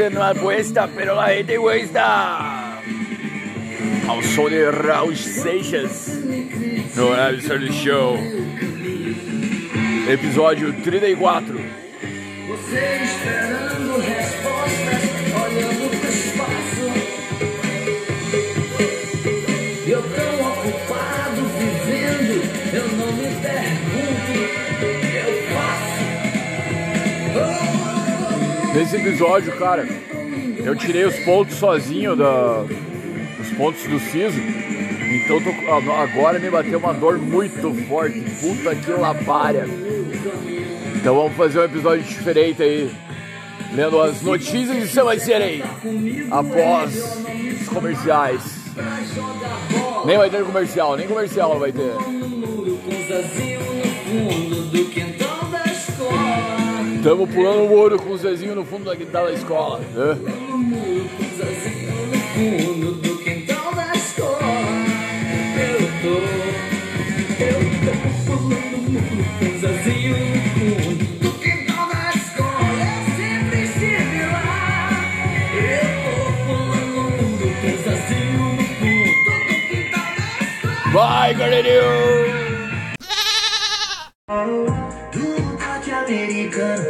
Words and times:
13 0.00 0.14
no 0.14 0.22
apuesta, 0.22 0.88
pero 0.96 1.14
la 1.14 1.28
gente 1.28 1.58
cuesta. 1.58 2.80
Ao 4.08 4.22
som 4.22 4.48
de 4.48 4.70
Raul 4.70 5.14
Seixas 5.14 6.08
no 6.96 7.58
do 7.58 7.72
show. 7.72 8.16
Episódio 10.10 10.72
34. 10.82 11.60
Você 12.48 13.00
esperando 13.04 14.00
Nesse 28.74 28.96
episódio, 28.96 29.56
cara, 29.58 29.86
eu 30.64 30.76
tirei 30.76 31.04
os 31.04 31.18
pontos 31.20 31.56
sozinho 31.56 32.14
da, 32.14 32.64
os 33.40 33.50
pontos 33.56 33.82
do 33.84 33.98
siso. 33.98 34.38
Então 34.38 35.40
tô, 35.42 35.50
agora 35.92 36.38
me 36.38 36.48
bateu 36.50 36.78
uma 36.78 36.94
dor 36.94 37.18
muito 37.18 37.74
forte. 37.88 38.20
Puta 38.20 38.74
que 38.76 38.90
lapária. 38.92 39.66
Então 40.96 41.14
vamos 41.14 41.36
fazer 41.36 41.60
um 41.60 41.64
episódio 41.64 42.04
diferente 42.04 42.62
aí. 42.62 42.90
Lendo 43.74 44.00
as 44.00 44.22
notícias 44.22 44.76
de 44.76 44.88
São 44.88 45.08
aí. 45.08 45.62
Após 46.30 47.26
os 47.60 47.68
comerciais. 47.68 48.42
Nem 50.04 50.16
vai 50.16 50.30
ter 50.30 50.44
comercial, 50.44 50.96
nem 50.96 51.08
comercial 51.08 51.58
vai 51.58 51.72
ter. 51.72 51.92
Tamo 57.02 57.26
pulando 57.26 57.64
o 57.64 57.68
muro 57.68 57.98
com 57.98 58.10
o 58.10 58.18
Zezinho 58.18 58.54
no 58.54 58.62
fundo 58.64 58.84
da 58.84 58.94
quintal 58.94 59.24
da 59.24 59.32
escola. 59.32 59.78
né? 59.78 60.18
Com 60.20 61.24
Zazinho 61.38 62.06
no 62.06 62.18
fundo 62.34 62.92
do 63.00 63.18
quintal 63.24 63.74
da 63.74 63.92
escola. 63.94 64.38
Eu 65.56 65.80
tô, 66.02 66.14
eu 67.42 67.60
tô 67.80 67.92
pulando 68.26 68.76
o 68.76 68.90
muro 68.90 69.24
com 69.38 69.50
Zazinho 69.60 70.16
no 70.18 70.40
fundo 70.50 71.04
do 71.20 71.30
quintal 71.38 71.88
da 71.88 72.10
escola. 72.14 72.80
Eu 72.84 73.02
sempre 73.16 73.62
estive 73.62 74.20
lá. 74.26 74.90
Eu 75.56 75.88
tô 76.04 76.14
pulando 76.44 76.96
o 76.98 77.10
muro 77.10 77.48
com 77.62 77.72
Zazinho 77.82 78.44
no 78.56 78.62
fundo 78.76 79.18
do 79.24 79.56
quintal 79.68 80.08
da 80.16 80.26
escola. 80.44 80.92
Vai, 80.92 81.32
galerinho! 81.34 82.30
Do 85.12 86.89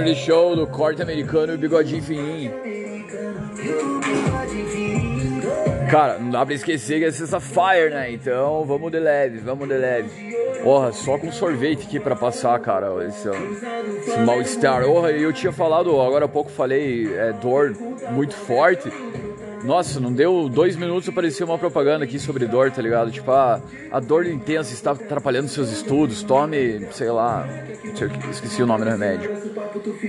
Mr. 0.00 0.14
Show 0.14 0.56
do 0.56 0.66
corte 0.66 1.02
americano 1.02 1.52
e 1.52 1.56
o 1.56 1.58
bigodinho 1.58 2.02
fininho. 2.02 2.52
Cara, 5.90 6.18
não 6.18 6.30
dá 6.30 6.46
pra 6.46 6.54
esquecer 6.54 6.98
que 6.98 7.04
é 7.04 7.10
sexta-fire, 7.10 7.90
né? 7.90 8.10
Então 8.10 8.64
vamos 8.64 8.90
de 8.90 8.98
leve, 8.98 9.38
vamos 9.38 9.68
de 9.68 9.74
leve. 9.74 10.32
Porra, 10.62 10.92
só 10.92 11.18
com 11.18 11.30
sorvete 11.30 11.86
aqui 11.86 12.00
pra 12.00 12.16
passar, 12.16 12.58
cara, 12.60 13.04
esse, 13.04 13.28
esse 13.28 14.18
mal-estar. 14.20 14.82
Porra, 14.84 15.10
eu 15.10 15.32
tinha 15.32 15.52
falado, 15.52 16.00
agora 16.00 16.24
há 16.24 16.28
pouco 16.28 16.50
falei, 16.50 17.14
é 17.14 17.32
dor 17.32 17.76
muito 18.12 18.34
forte. 18.34 18.90
Nossa, 19.64 20.00
não 20.00 20.12
deu 20.12 20.48
dois 20.48 20.74
minutos 20.74 21.08
apareceu 21.08 21.46
uma 21.46 21.56
propaganda 21.58 22.04
aqui 22.04 22.18
sobre 22.18 22.46
dor, 22.46 22.70
tá 22.72 22.82
ligado? 22.82 23.10
Tipo, 23.12 23.30
ah, 23.30 23.60
a 23.90 24.00
dor 24.00 24.26
intensa 24.26 24.72
está 24.74 24.90
atrapalhando 24.90 25.48
seus 25.48 25.70
estudos, 25.70 26.22
tome, 26.22 26.86
sei 26.90 27.10
lá, 27.10 27.48
esqueci 28.30 28.62
o 28.62 28.66
nome 28.66 28.84
do 28.84 28.90
remédio. 28.90 29.30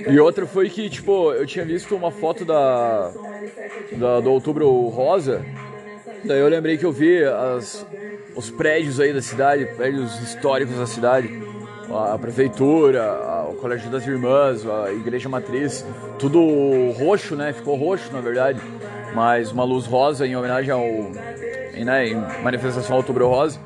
E 0.08 0.20
outra 0.20 0.48
foi 0.48 0.70
que, 0.70 0.90
tipo, 0.90 1.32
eu 1.34 1.46
tinha 1.46 1.64
visto 1.64 1.96
uma 1.96 2.10
foto 2.12 2.44
da, 2.44 3.12
da- 3.92 4.20
do 4.22 4.32
Outubro 4.32 4.70
Rosa, 4.88 5.46
daí 6.26 6.40
eu 6.40 6.48
lembrei 6.48 6.78
que 6.78 6.86
eu 6.86 6.92
vi 6.92 7.24
as, 7.24 7.86
os 8.36 8.50
prédios 8.50 9.00
aí 9.00 9.14
da 9.14 9.22
cidade, 9.22 9.66
prédios 9.78 10.20
históricos 10.20 10.78
da 10.78 10.88
cidade, 10.88 11.30
a, 11.92 12.18
prefeitura, 12.18 13.46
o 13.52 13.54
Colégio 13.56 13.92
das 13.92 14.06
Irmãs, 14.08 14.66
a 14.68 14.92
Igreja 14.92 15.30
Matriz, 15.30 15.86
tudo 16.18 16.40
roxo, 16.98 17.36
né? 17.36 17.54
Ficou 17.54 17.76
roxo, 17.76 18.12
na 18.12 18.20
verdade, 18.20 18.60
mas 19.16 19.52
uma 19.52 19.64
luz 19.64 19.86
rosa 19.86 20.26
em 20.26 20.36
homenagem 20.36 20.72
ao, 20.72 20.84
em, 20.84 21.86
né, 21.86 22.08
em 22.08 22.16
manifestação 22.44 22.98
Outubro 22.98 23.28
Rosa. 23.28 23.60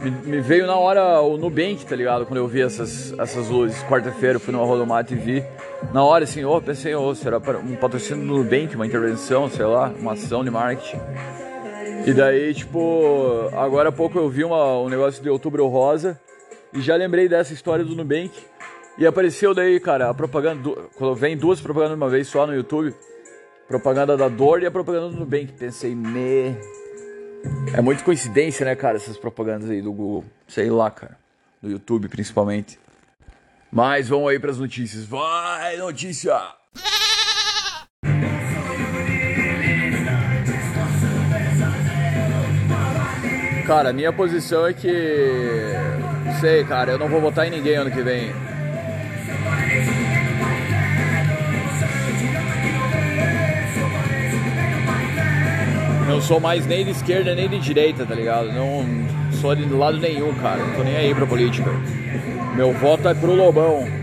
Me, 0.00 0.10
me 0.10 0.40
veio 0.40 0.66
na 0.66 0.76
hora 0.76 1.20
o 1.20 1.36
Nubank, 1.36 1.84
tá 1.84 1.96
ligado? 1.96 2.24
Quando 2.24 2.38
eu 2.38 2.46
vi 2.46 2.62
essas, 2.62 3.12
essas 3.18 3.48
luzes. 3.48 3.82
Quarta-feira 3.84 4.36
eu 4.36 4.40
fui 4.40 4.52
no 4.52 4.64
Rodomato 4.64 5.12
e 5.12 5.16
vi. 5.16 5.44
Na 5.92 6.04
hora, 6.04 6.24
assim, 6.24 6.44
ô, 6.44 6.60
pensei, 6.60 6.94
ô, 6.94 7.14
será 7.14 7.38
um 7.38 7.74
patrocínio 7.76 8.24
do 8.24 8.38
Nubank, 8.38 8.74
uma 8.76 8.86
intervenção, 8.86 9.48
sei 9.50 9.64
lá, 9.64 9.92
uma 9.98 10.12
ação 10.12 10.44
de 10.44 10.50
marketing. 10.50 11.00
E 12.06 12.12
daí, 12.12 12.54
tipo, 12.54 13.50
agora 13.56 13.88
há 13.88 13.92
pouco 13.92 14.18
eu 14.18 14.28
vi 14.28 14.44
uma, 14.44 14.78
um 14.78 14.88
negócio 14.88 15.22
de 15.22 15.28
Outubro 15.28 15.66
Rosa 15.66 16.18
e 16.72 16.80
já 16.80 16.94
lembrei 16.94 17.28
dessa 17.28 17.52
história 17.52 17.84
do 17.84 17.94
Nubank. 17.96 18.30
E 18.96 19.06
apareceu 19.06 19.52
daí, 19.52 19.78
cara, 19.78 20.10
a 20.10 20.14
propaganda, 20.14 20.62
do, 20.62 20.90
quando 20.96 21.14
vem 21.14 21.36
duas 21.36 21.60
propagandas 21.60 21.96
de 21.96 22.02
uma 22.02 22.10
vez 22.10 22.28
só 22.28 22.46
no 22.46 22.54
YouTube, 22.54 22.94
propaganda 23.68 24.16
da 24.16 24.28
Dor 24.28 24.62
e 24.62 24.66
a 24.66 24.70
propaganda 24.70 25.10
do 25.10 25.16
Nubank. 25.18 25.52
Pensei, 25.52 25.94
me... 25.94 26.56
É 27.72 27.80
muito 27.80 28.02
coincidência, 28.02 28.64
né, 28.64 28.74
cara, 28.74 28.96
essas 28.96 29.16
propagandas 29.16 29.70
aí 29.70 29.82
do 29.82 29.92
Google. 29.92 30.24
Sei 30.48 30.70
lá, 30.70 30.90
cara. 30.90 31.16
Do 31.62 31.70
YouTube, 31.70 32.08
principalmente. 32.08 32.80
Mas 33.70 34.08
vamos 34.08 34.30
aí 34.30 34.38
pras 34.38 34.58
notícias. 34.58 35.04
Vai, 35.04 35.76
notícia! 35.76 36.34
Cara, 43.66 43.92
minha 43.92 44.10
posição 44.10 44.66
é 44.66 44.72
que. 44.72 44.90
Sei, 46.40 46.64
cara, 46.64 46.92
eu 46.92 46.98
não 46.98 47.08
vou 47.08 47.20
votar 47.20 47.46
em 47.46 47.50
ninguém 47.50 47.76
ano 47.76 47.90
que 47.90 48.00
vem. 48.00 48.32
Não 56.08 56.22
sou 56.22 56.40
mais 56.40 56.66
nem 56.66 56.86
de 56.86 56.90
esquerda 56.90 57.34
nem 57.34 57.46
de 57.48 57.58
direita, 57.58 58.06
tá 58.06 58.14
ligado? 58.14 58.50
Não 58.50 58.82
sou 59.40 59.54
de 59.54 59.66
lado 59.66 59.98
nenhum, 59.98 60.32
cara. 60.34 60.64
Não 60.64 60.74
tô 60.74 60.82
nem 60.82 60.96
aí 60.96 61.14
pra 61.14 61.26
política. 61.26 61.70
Meu 62.56 62.72
voto 62.72 63.06
é 63.08 63.14
pro 63.14 63.34
Lobão. 63.34 63.97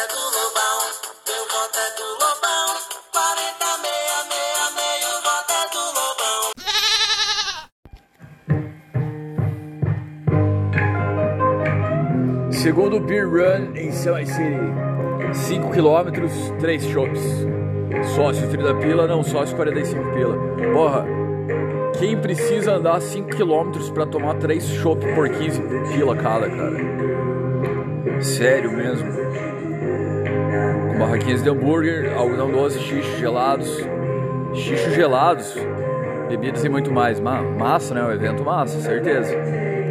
É 0.00 0.06
do 0.06 0.14
Lobão, 0.14 0.78
meu 1.26 1.44
voto 1.44 1.78
é 1.78 1.90
do 1.98 2.06
Lobão. 2.12 2.68
40, 3.12 3.78
meia, 3.82 4.18
meia, 4.30 4.66
meio 4.80 5.12
voto 5.20 5.52
é 5.52 5.64
do 5.74 5.82
Lobão. 5.98 6.40
Segundo 12.50 13.00
Beer 13.00 13.28
Run 13.28 13.76
em 13.76 13.92
São 13.92 14.16
City. 14.24 14.72
5 15.34 15.70
km, 15.70 16.10
3 16.58 16.82
shops. 16.84 17.20
Sócio 18.14 18.48
30 18.48 18.74
pila, 18.76 19.06
não 19.06 19.22
sócio 19.22 19.54
45 19.54 20.12
pila. 20.12 20.38
Porra, 20.72 21.04
quem 21.98 22.16
precisa 22.18 22.76
andar 22.76 23.02
5 23.02 23.28
km 23.28 23.70
pra 23.92 24.06
tomar 24.06 24.36
3 24.36 24.64
chopp 24.64 25.04
por 25.14 25.28
15 25.28 25.60
pila 25.92 26.16
cada, 26.16 26.48
cara? 26.48 26.78
Sério 28.22 28.72
mesmo. 28.72 29.19
Barraquinhas 31.00 31.42
de 31.42 31.48
hambúrguer, 31.48 32.12
algodão 32.14 32.50
doce, 32.50 32.78
xixo 32.78 33.16
gelados. 33.18 33.82
Xixo 34.52 34.90
gelados. 34.90 35.56
Bebidas 36.28 36.62
e 36.62 36.68
muito 36.68 36.92
mais. 36.92 37.18
Ma- 37.18 37.40
massa, 37.42 37.94
né? 37.94 38.04
O 38.04 38.12
evento 38.12 38.44
massa, 38.44 38.78
certeza. 38.80 39.34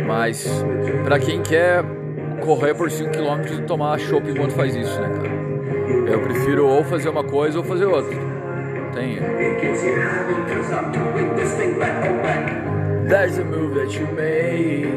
Mas 0.08 0.48
pra 1.04 1.18
quem 1.20 1.42
quer 1.42 1.84
correr 2.46 2.76
por 2.76 2.92
5 2.92 3.10
km 3.12 3.60
e 3.60 3.62
tomar 3.64 3.98
chopp 4.00 4.30
enquanto 4.30 4.52
faz 4.54 4.76
isso, 4.76 5.02
né, 5.02 5.10
cara? 5.10 5.40
Eu 6.12 6.22
prefiro 6.22 6.68
ou 6.68 6.84
fazer 6.84 7.10
uma 7.10 7.24
coisa 7.24 7.58
ou 7.58 7.64
fazer 7.66 7.86
outra. 7.86 8.16
Tem. 8.94 9.18
There's 13.08 13.40
a 13.40 13.44
move 13.44 13.74
that 13.74 13.92
you 13.96 14.08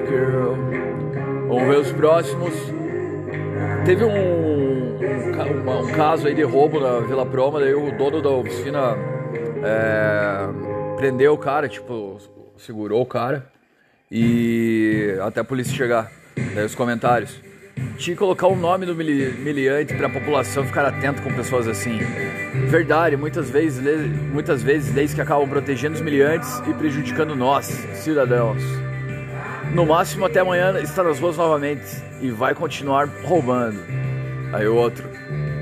girl. 0.06 0.56
Vamos 1.48 1.68
ver 1.68 1.78
os 1.80 1.92
próximos. 1.92 2.52
teve 3.84 4.04
um, 4.04 4.41
um 5.44 5.92
caso 5.92 6.26
aí 6.26 6.34
de 6.34 6.42
roubo 6.42 6.80
na 6.80 7.00
Vila 7.00 7.26
Proma, 7.26 7.60
daí 7.60 7.74
o 7.74 7.90
dono 7.96 8.20
da 8.22 8.30
oficina 8.30 8.96
é, 9.64 10.96
prendeu 10.96 11.34
o 11.34 11.38
cara, 11.38 11.68
tipo, 11.68 12.18
segurou 12.56 13.02
o 13.02 13.06
cara 13.06 13.46
e 14.10 15.16
até 15.22 15.40
a 15.40 15.44
polícia 15.44 15.74
chegar. 15.74 16.10
Daí 16.54 16.64
os 16.64 16.74
comentários. 16.74 17.40
Tinha 17.96 18.14
que 18.14 18.18
colocar 18.18 18.46
o 18.48 18.54
nome 18.54 18.84
do 18.84 18.94
mili- 18.94 19.32
miliante 19.32 19.94
pra 19.94 20.08
população 20.08 20.64
ficar 20.64 20.84
atento 20.84 21.22
com 21.22 21.32
pessoas 21.32 21.66
assim. 21.66 21.98
Verdade, 22.68 23.16
muitas 23.16 23.48
vezes, 23.48 23.82
muitas 24.32 24.62
vezes 24.62 24.94
leis 24.94 25.14
que 25.14 25.20
acabam 25.20 25.48
protegendo 25.48 25.94
os 25.94 26.00
miliantes 26.02 26.62
e 26.66 26.74
prejudicando 26.74 27.34
nós, 27.34 27.66
cidadãos. 27.94 28.62
No 29.74 29.86
máximo 29.86 30.26
até 30.26 30.40
amanhã 30.40 30.78
está 30.80 31.02
nas 31.02 31.18
ruas 31.18 31.38
novamente 31.38 31.82
e 32.20 32.30
vai 32.30 32.54
continuar 32.54 33.08
roubando. 33.24 33.80
Aí 34.52 34.68
o 34.68 34.74
outro. 34.74 35.08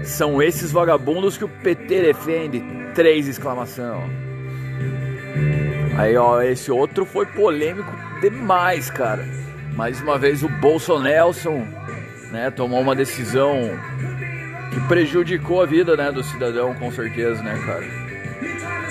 São 0.04 0.42
esses 0.42 0.72
vagabundos 0.72 1.36
que 1.36 1.44
o 1.44 1.48
PT 1.48 2.02
defende. 2.02 2.62
Três 2.94 3.28
exclamação. 3.28 4.02
Aí 5.96 6.16
ó, 6.16 6.40
esse 6.40 6.70
outro 6.70 7.04
foi 7.04 7.26
polêmico 7.26 7.92
demais, 8.20 8.90
cara. 8.90 9.26
Mais 9.74 10.00
uma 10.00 10.18
vez 10.18 10.42
o 10.42 10.48
Bolsonelson, 10.48 11.66
né, 12.30 12.50
tomou 12.50 12.80
uma 12.80 12.94
decisão 12.94 13.70
que 14.72 14.80
prejudicou 14.88 15.62
a 15.62 15.66
vida, 15.66 15.96
né, 15.96 16.10
do 16.10 16.22
cidadão, 16.22 16.74
com 16.74 16.90
certeza, 16.90 17.42
né, 17.42 17.58
cara. 17.64 18.10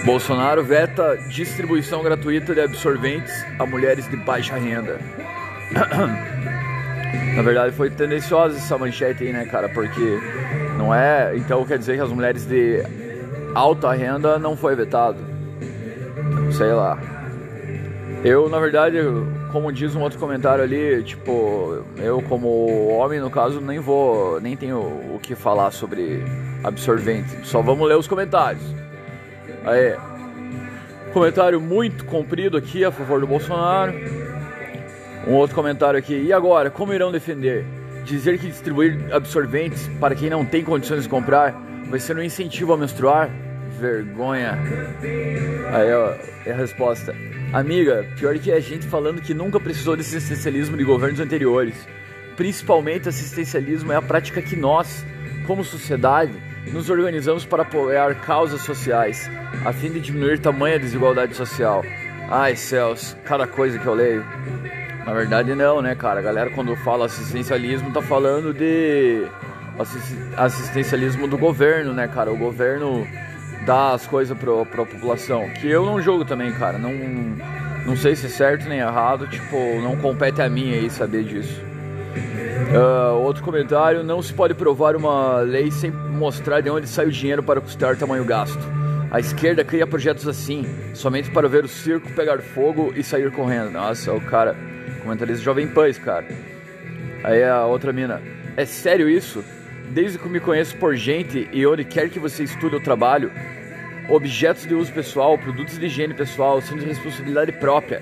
Bolsonaro 0.06 0.64
veta 0.64 1.18
distribuição 1.28 2.02
gratuita 2.02 2.54
de 2.54 2.62
absorventes 2.62 3.34
a 3.58 3.66
mulheres 3.66 4.08
de 4.08 4.16
baixa 4.16 4.56
renda. 4.56 5.00
Na 7.36 7.42
verdade 7.42 7.76
foi 7.76 7.90
tendenciosa 7.90 8.58
essa 8.58 8.78
manchete 8.78 9.24
aí, 9.24 9.34
né, 9.34 9.46
cara? 9.46 9.68
Porque 9.70 10.20
não 10.80 10.96
é. 10.96 11.36
Então 11.36 11.66
quer 11.66 11.78
dizer 11.78 11.96
que 11.96 12.02
as 12.02 12.10
mulheres 12.10 12.46
de 12.46 12.82
alta 13.54 13.92
renda 13.92 14.40
não 14.40 14.56
foi 14.56 14.76
vetado. 14.76 15.20
Sei 16.54 16.72
lá. 16.72 16.98
Eu, 18.24 18.50
na 18.50 18.60
verdade, 18.60 18.98
como 19.52 19.72
diz 19.72 19.96
um 19.96 20.02
outro 20.02 20.18
comentário 20.20 20.64
ali, 20.64 21.04
tipo, 21.04 21.84
eu 21.98 22.22
como 22.24 22.88
homem, 22.90 23.20
no 23.20 23.30
caso, 23.30 23.62
nem 23.62 23.80
vou, 23.80 24.42
nem 24.42 24.58
tenho 24.58 24.80
o 24.80 25.20
que 25.22 25.36
falar 25.36 25.72
sobre 25.72 26.24
absorvente. 26.64 27.46
Só 27.48 27.62
vamos 27.62 27.88
ler 27.88 27.98
os 27.98 28.08
comentários. 28.08 28.64
Aí, 29.64 29.96
comentário 31.14 31.62
muito 31.62 32.06
comprido 32.06 32.58
aqui 32.58 32.84
a 32.84 32.92
favor 32.92 33.20
do 33.20 33.28
Bolsonaro. 33.28 33.94
Um 35.28 35.34
outro 35.34 35.56
comentário 35.56 36.00
aqui. 36.00 36.14
E 36.14 36.34
agora, 36.34 36.70
como 36.70 36.94
irão 36.94 37.12
defender? 37.12 37.66
Dizer 38.10 38.40
que 38.40 38.48
distribuir 38.48 39.14
absorventes 39.14 39.88
para 40.00 40.16
quem 40.16 40.32
não 40.32 40.44
tem 40.44 40.64
condições 40.64 41.04
de 41.04 41.10
comprar 41.10 41.52
vai 41.92 42.00
ser 42.00 42.18
um 42.18 42.24
incentivo 42.24 42.74
a 42.74 42.78
menstruar? 42.78 43.30
Vergonha. 43.80 44.58
Aí, 45.72 45.94
ó, 45.94 46.16
é 46.44 46.52
a 46.52 46.56
resposta. 46.56 47.16
Amiga, 47.54 48.08
pior 48.18 48.38
que 48.40 48.52
é 48.52 48.60
gente 48.60 48.88
falando 48.88 49.22
que 49.22 49.32
nunca 49.32 49.60
precisou 49.60 49.96
desse 49.96 50.18
assistencialismo 50.18 50.76
de 50.76 50.84
governos 50.84 51.20
anteriores. 51.20 51.76
Principalmente 52.36 53.08
assistencialismo 53.08 53.94
é 53.94 53.96
a 53.96 54.02
prática 54.02 54.42
que 54.42 54.56
nós, 54.56 55.06
como 55.46 55.64
sociedade, 55.64 56.34
nos 56.74 56.90
organizamos 56.90 57.46
para 57.46 57.62
apoiar 57.62 58.16
causas 58.22 58.62
sociais, 58.62 59.30
a 59.64 59.72
fim 59.72 59.92
de 59.92 60.00
diminuir 60.00 60.40
tamanha 60.40 60.80
desigualdade 60.80 61.36
social. 61.36 61.84
Ai 62.28 62.56
céus, 62.56 63.16
cada 63.24 63.46
coisa 63.46 63.78
que 63.78 63.86
eu 63.86 63.94
leio. 63.94 64.26
Na 65.10 65.16
verdade 65.16 65.56
não, 65.56 65.82
né, 65.82 65.96
cara? 65.96 66.20
A 66.20 66.22
galera 66.22 66.52
quando 66.52 66.76
fala 66.76 67.08
assistencialismo 67.08 67.92
tá 67.92 68.00
falando 68.00 68.54
de 68.54 69.26
assis- 69.80 70.16
assistencialismo 70.38 71.28
do 71.28 71.36
governo, 71.36 71.94
né, 71.94 72.08
cara? 72.08 72.32
O 72.32 72.38
governo 72.38 73.08
dá 73.66 73.94
as 73.94 74.06
coisas 74.06 74.38
pra, 74.38 74.64
pra 74.66 74.86
população. 74.86 75.50
Que 75.60 75.68
eu 75.68 75.84
não 75.84 76.00
jogo 76.00 76.26
também, 76.26 76.52
cara. 76.52 76.78
Não, 76.78 76.92
não 77.88 77.98
sei 77.98 78.16
se 78.16 78.28
é 78.28 78.30
certo 78.30 78.70
nem 78.70 78.78
errado. 78.82 79.26
Tipo, 79.26 79.58
não 79.82 79.96
compete 79.98 80.44
a 80.44 80.48
mim 80.48 80.74
aí 80.74 80.92
saber 80.92 81.24
disso. 81.24 81.60
Ah, 82.76 83.14
outro 83.14 83.42
comentário: 83.44 84.04
não 84.04 84.22
se 84.22 84.32
pode 84.32 84.54
provar 84.54 84.96
uma 84.96 85.40
lei 85.40 85.72
sem 85.72 85.90
mostrar 85.90 86.62
de 86.62 86.70
onde 86.70 86.88
sai 86.88 87.08
o 87.08 87.12
dinheiro 87.12 87.42
para 87.42 87.60
custar 87.60 87.98
tamanho 87.98 88.24
gasto. 88.26 88.60
A 89.10 89.20
esquerda 89.20 89.64
cria 89.64 89.88
projetos 89.88 90.28
assim, 90.28 90.68
somente 90.94 91.32
para 91.32 91.50
ver 91.50 91.66
o 91.66 91.68
circo 91.68 92.12
pegar 92.12 92.38
fogo 92.42 92.94
e 92.96 93.04
sair 93.04 93.32
correndo. 93.32 93.72
Nossa, 93.72 94.14
o 94.14 94.22
cara, 94.22 94.56
comentarista 95.00 95.44
Jovem 95.44 95.70
esse 95.88 96.00
cara. 96.00 96.26
Aí 97.24 97.44
a 97.44 97.66
outra 97.66 97.92
mina: 97.92 98.22
é 98.56 98.66
sério 98.66 99.10
isso? 99.10 99.44
Desde 99.90 100.20
que 100.20 100.30
me 100.30 100.40
conheço 100.40 100.76
por 100.78 100.96
gente 100.96 101.50
e 101.52 101.66
onde 101.66 101.84
quer 101.84 102.10
que 102.10 102.20
você 102.20 102.44
estude 102.44 102.76
ou 102.76 102.82
trabalho, 102.82 103.32
objetos 104.08 104.66
de 104.66 104.74
uso 104.74 104.92
pessoal, 104.94 105.38
produtos 105.38 105.78
de 105.80 105.86
higiene 105.86 106.14
pessoal 106.14 106.62
são 106.62 106.78
de 106.78 106.86
responsabilidade 106.86 107.52
própria. 107.54 108.02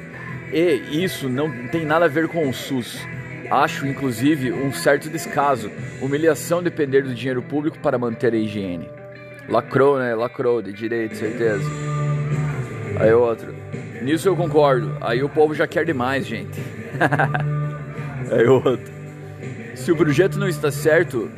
E 0.51 1.03
isso 1.03 1.29
não 1.29 1.67
tem 1.67 1.85
nada 1.85 2.05
a 2.05 2.09
ver 2.09 2.27
com 2.27 2.47
o 2.47 2.53
SUS. 2.53 2.99
Acho, 3.49 3.87
inclusive, 3.87 4.51
um 4.51 4.73
certo 4.73 5.09
descaso, 5.09 5.71
humilhação 6.01 6.61
depender 6.61 7.01
do 7.03 7.13
dinheiro 7.13 7.41
público 7.41 7.79
para 7.79 7.97
manter 7.97 8.33
a 8.33 8.37
higiene. 8.37 8.89
Lacrou, 9.47 9.97
né? 9.97 10.13
Lacrou, 10.13 10.61
de 10.61 10.73
direito, 10.73 11.15
certeza. 11.15 11.63
Aí 12.99 13.13
outro. 13.13 13.55
Nisso 14.01 14.27
eu 14.27 14.35
concordo. 14.35 14.97
Aí 14.99 15.23
o 15.23 15.29
povo 15.29 15.53
já 15.53 15.65
quer 15.65 15.85
demais, 15.85 16.25
gente. 16.25 16.59
Aí 18.31 18.45
outro. 18.47 18.91
Se 19.75 19.91
o 19.91 19.95
projeto 19.95 20.37
não 20.37 20.47
está 20.47 20.71
certo, 20.71 21.29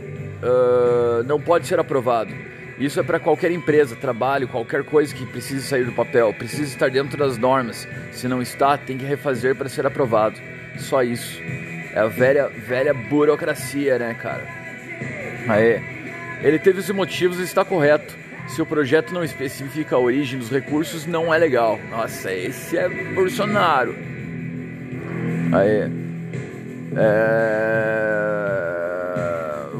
ah, 0.41 1.23
não 1.25 1.39
pode 1.39 1.67
ser 1.67 1.79
aprovado. 1.79 2.33
Isso 2.79 2.99
é 2.99 3.03
para 3.03 3.19
qualquer 3.19 3.51
empresa, 3.51 3.95
trabalho, 3.95 4.47
qualquer 4.47 4.85
coisa 4.85 5.13
que 5.13 5.25
precise 5.25 5.67
sair 5.67 5.83
do 5.83 5.91
papel, 5.91 6.33
precisa 6.33 6.63
estar 6.63 6.89
dentro 6.89 7.17
das 7.17 7.37
normas. 7.37 7.85
Se 8.13 8.25
não 8.27 8.41
está, 8.41 8.77
tem 8.77 8.97
que 8.97 9.05
refazer 9.05 9.53
para 9.53 9.67
ser 9.67 9.85
aprovado. 9.85 10.39
Só 10.77 11.03
isso. 11.03 11.41
É 11.93 11.99
a 11.99 12.07
velha, 12.07 12.47
velha 12.47 12.93
burocracia, 12.93 13.99
né, 13.99 14.13
cara? 14.13 14.47
Aí, 15.49 15.81
ele 16.41 16.57
teve 16.57 16.79
os 16.79 16.89
motivos 16.89 17.39
e 17.39 17.43
está 17.43 17.65
correto. 17.65 18.17
Se 18.47 18.61
o 18.61 18.65
projeto 18.65 19.13
não 19.13 19.23
especifica 19.23 19.95
a 19.95 19.99
origem 19.99 20.39
dos 20.39 20.49
recursos, 20.49 21.05
não 21.05 21.33
é 21.33 21.37
legal. 21.37 21.77
Nossa, 21.91 22.33
esse 22.33 22.77
é 22.77 22.87
Bolsonaro. 23.13 23.93
Aí. 25.51 25.91
É... 26.95 27.39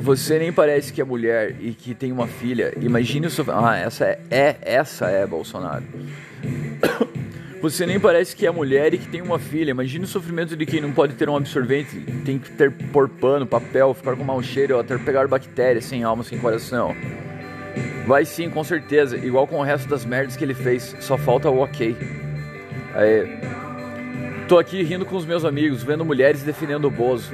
Você 0.02 0.40
nem 0.40 0.52
parece 0.52 0.92
que 0.92 1.02
é 1.02 1.04
mulher 1.04 1.56
e 1.60 1.72
que 1.72 1.94
tem 1.94 2.12
uma 2.12 2.28
filha. 2.28 2.74
Imagine 2.82 3.28
o 3.28 3.30
sofrimento. 3.30 3.66
Ah, 3.66 3.78
essa 3.78 4.06
é, 4.06 4.20
é 4.32 4.58
essa 4.62 5.08
é 5.08 5.28
Bolsonaro. 5.28 5.84
Você 7.62 7.86
nem 7.86 8.00
parece 8.00 8.34
que 8.34 8.48
é 8.48 8.52
mulher 8.52 8.94
e 8.94 8.98
que 8.98 9.08
tem 9.08 9.22
uma 9.22 9.38
filha. 9.38 9.72
Imagine 9.72 10.06
o 10.06 10.08
sofrimento 10.08 10.56
de 10.56 10.66
quem 10.66 10.80
não 10.80 10.94
pode 10.94 11.16
ter 11.16 11.30
um 11.30 11.36
absorvente, 11.36 12.00
tem 12.24 12.40
que 12.40 12.50
ter 12.52 12.72
por 12.72 13.10
pano, 13.10 13.46
papel, 13.46 13.94
ficar 13.94 14.16
com 14.16 14.24
mau 14.24 14.42
cheiro, 14.42 14.80
até 14.80 14.98
pegar 14.98 15.28
bactérias, 15.28 15.84
sem 15.84 16.02
alma, 16.02 16.24
sem 16.24 16.40
coração. 16.40 16.96
Vai 18.08 18.24
sim, 18.24 18.50
com 18.50 18.64
certeza. 18.64 19.18
Igual 19.18 19.46
com 19.46 19.58
o 19.58 19.64
resto 19.64 19.90
das 19.90 20.06
merdas 20.06 20.38
que 20.38 20.44
ele 20.44 20.54
fez. 20.54 20.96
Só 21.02 21.18
falta 21.18 21.50
o 21.50 21.60
ok. 21.60 21.96
Aí. 22.96 23.59
Tô 24.50 24.58
aqui 24.58 24.82
rindo 24.82 25.06
com 25.06 25.16
os 25.16 25.26
meus 25.26 25.46
amigos, 25.46 25.84
vendo 25.84 26.04
mulheres 26.04 26.42
defendendo 26.42 26.86
o 26.86 26.92
Bozo. 26.92 27.32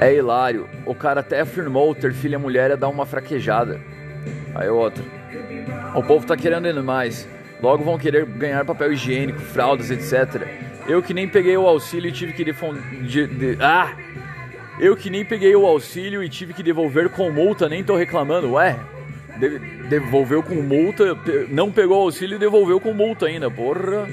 É 0.00 0.14
hilário. 0.14 0.68
O 0.86 0.94
cara 0.94 1.18
até 1.20 1.40
afirmou 1.40 1.94
ter 1.96 2.12
filha 2.14 2.38
mulher 2.38 2.70
é 2.70 2.76
dar 2.76 2.88
uma 2.88 3.04
fraquejada. 3.04 3.80
Aí 4.54 4.68
outro. 4.68 5.04
O 5.96 6.02
povo 6.02 6.24
tá 6.26 6.36
querendo 6.36 6.66
ainda 6.66 6.82
mais. 6.82 7.28
Logo 7.60 7.82
vão 7.84 7.98
querer 7.98 8.24
ganhar 8.24 8.64
papel 8.64 8.92
higiênico, 8.92 9.40
fraldas, 9.40 9.90
etc. 9.90 10.46
Eu 10.86 11.02
que 11.02 11.12
nem 11.12 11.28
peguei 11.28 11.56
o 11.56 11.66
auxílio 11.66 12.08
e 12.08 12.12
tive 12.12 12.32
que 12.32 12.44
defon- 12.44 12.76
de, 13.02 13.26
de- 13.26 13.56
Ah! 13.60 13.92
Eu 14.78 14.96
que 14.96 15.10
nem 15.10 15.24
peguei 15.24 15.54
o 15.54 15.66
auxílio 15.66 16.22
e 16.22 16.28
tive 16.28 16.52
que 16.54 16.62
devolver 16.62 17.08
com 17.10 17.30
multa, 17.30 17.68
nem 17.68 17.82
tô 17.84 17.96
reclamando. 17.96 18.52
Ué, 18.52 18.78
de- 19.38 19.58
devolveu 19.88 20.42
com 20.42 20.54
multa, 20.56 21.16
não 21.50 21.70
pegou 21.70 21.98
o 21.98 22.02
auxílio 22.04 22.36
e 22.36 22.38
devolveu 22.38 22.80
com 22.80 22.92
multa 22.92 23.26
ainda, 23.26 23.50
porra. 23.50 24.08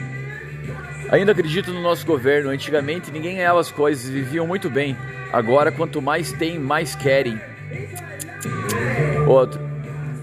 Ainda 1.12 1.32
acredito 1.32 1.72
no 1.72 1.82
nosso 1.82 2.06
governo. 2.06 2.50
Antigamente 2.50 3.12
ninguém 3.12 3.36
ganhava 3.36 3.60
as 3.60 3.72
coisas 3.72 4.10
viviam 4.10 4.46
muito 4.46 4.70
bem. 4.70 4.96
Agora, 5.32 5.72
quanto 5.72 6.02
mais 6.02 6.32
tem, 6.34 6.60
mais 6.60 6.96
querem. 6.96 7.40
Outro. 9.28 9.70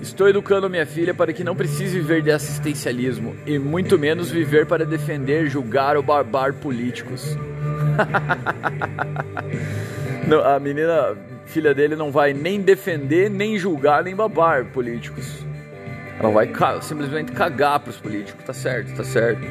Estou 0.01 0.29
educando 0.29 0.71
minha 0.71 0.87
filha 0.87 1.13
para 1.13 1.33
que 1.33 1.43
não 1.43 1.57
precise 1.57 1.99
viver 1.99 2.23
de 2.23 2.31
assistencialismo 2.31 3.35
e 3.45 3.59
muito 3.59 3.99
menos 3.99 4.31
viver 4.31 4.67
para 4.67 4.87
defender, 4.87 5.49
julgar 5.49 5.97
ou 5.97 6.03
barbar 6.03 6.53
políticos. 6.55 7.37
Não, 10.27 10.45
a 10.45 10.59
menina, 10.59 11.17
filha 11.47 11.73
dele, 11.73 11.95
não 11.95 12.11
vai 12.11 12.33
nem 12.33 12.61
defender, 12.61 13.31
nem 13.31 13.57
julgar, 13.57 14.03
nem 14.03 14.15
babar 14.15 14.65
políticos. 14.65 15.47
Ela 16.19 16.31
vai 16.31 16.51
simplesmente 16.83 17.31
cagar 17.31 17.79
pros 17.79 17.97
políticos. 17.97 18.45
Tá 18.45 18.53
certo, 18.53 18.97
tá 18.97 19.05
certo. 19.05 19.47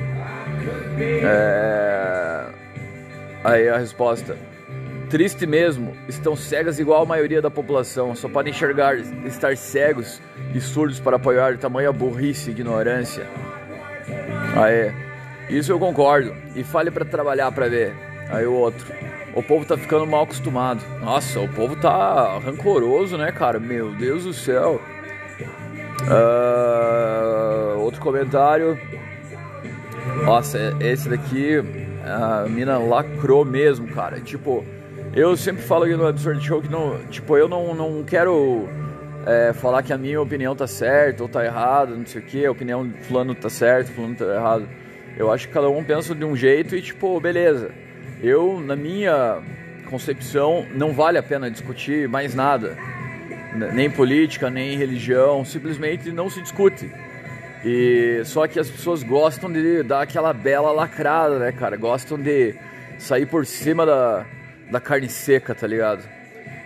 É... 1.00 2.46
Aí 3.44 3.70
a 3.70 3.78
resposta. 3.78 4.38
Triste 5.10 5.46
mesmo, 5.46 5.96
estão 6.08 6.36
cegas 6.36 6.80
igual 6.80 7.04
a 7.04 7.06
maioria 7.06 7.42
da 7.42 7.52
população, 7.52 8.16
só 8.16 8.28
podem 8.28 8.52
enxergar, 8.52 8.98
estar 9.26 9.56
cegos 9.56 10.20
e 10.54 10.60
surdos 10.60 11.00
para 11.00 11.18
apoiar 11.18 11.58
tamanha 11.58 11.92
burrice 11.92 12.50
e 12.50 12.54
ignorância. 12.54 13.28
Aê, 14.56 14.92
isso 15.48 15.72
eu 15.72 15.78
concordo, 15.78 16.36
e 16.56 16.64
fale 16.64 16.90
para 16.90 17.06
trabalhar 17.06 17.52
para 17.52 17.70
ver. 17.70 17.94
Aí 18.32 18.48
o 18.48 18.54
outro, 18.54 18.92
o 19.36 19.44
povo 19.44 19.64
tá 19.66 19.78
ficando 19.78 20.08
mal 20.08 20.24
acostumado. 20.24 20.82
Nossa, 21.02 21.40
o 21.40 21.48
povo 21.50 21.76
tá 21.76 22.40
rancoroso, 22.40 23.16
né, 23.16 23.32
cara? 23.32 23.60
Meu 23.60 23.92
Deus 23.92 24.24
do 24.24 24.34
céu. 24.34 24.82
Ah, 26.10 27.76
outro 27.78 28.02
comentário. 28.02 28.80
Nossa, 30.24 30.76
esse 30.80 31.10
daqui, 31.10 31.62
a 32.04 32.48
mina 32.48 32.78
lacrou 32.78 33.44
mesmo, 33.44 33.88
cara. 33.88 34.20
Tipo, 34.20 34.64
eu 35.14 35.36
sempre 35.36 35.62
falo 35.62 35.84
aqui 35.84 35.96
no 35.96 36.08
Absurd 36.08 36.44
Show 36.46 36.62
que 36.62 36.70
não, 36.70 36.98
tipo, 37.10 37.38
eu 37.38 37.48
não, 37.48 37.74
não 37.76 38.04
quero 38.04 38.68
é, 39.26 39.54
falar 39.54 39.84
que 39.84 39.94
a 39.94 39.98
minha 39.98 40.22
opinião 40.22 40.56
tá 40.56 40.68
certa 40.68 41.24
ou 41.24 41.30
tá 41.30 41.44
errada, 41.44 41.96
não 41.96 42.06
sei 42.06 42.22
o 42.22 42.26
que, 42.26 42.46
a 42.46 42.52
opinião 42.52 42.88
de 42.88 42.98
fulano 43.04 43.34
tá 43.36 43.50
certo, 43.50 43.92
fulano 43.92 44.16
tá 44.16 44.26
errado. 44.26 44.68
Eu 45.18 45.32
acho 45.32 45.48
que 45.48 45.54
cada 45.54 45.70
um 45.70 45.84
pensa 45.84 46.14
de 46.14 46.26
um 46.26 46.36
jeito 46.36 46.76
e, 46.76 46.82
tipo, 46.82 47.20
beleza. 47.20 47.72
Eu, 48.22 48.60
na 48.60 48.76
minha 48.76 49.42
concepção, 49.90 50.66
não 50.74 50.92
vale 50.92 51.18
a 51.18 51.24
pena 51.24 51.50
discutir 51.50 52.08
mais 52.10 52.36
nada. 52.36 52.78
Nem 53.74 53.90
política, 53.90 54.50
nem 54.50 54.76
religião, 54.76 55.46
simplesmente 55.46 56.12
não 56.12 56.30
se 56.30 56.42
discute. 56.42 56.92
E 57.68 58.22
só 58.26 58.46
que 58.46 58.60
as 58.60 58.70
pessoas 58.70 59.02
gostam 59.02 59.52
de 59.52 59.82
dar 59.82 60.04
aquela 60.04 60.32
bela 60.32 60.72
lacrada, 60.72 61.40
né, 61.40 61.52
cara? 61.52 61.76
Gostam 61.76 62.16
de 62.16 62.56
sair 63.00 63.26
por 63.26 63.44
cima 63.44 63.88
da, 63.88 64.24
da 64.70 64.80
carne 64.80 65.10
seca, 65.10 65.56
tá 65.56 65.66
ligado? 65.66 66.08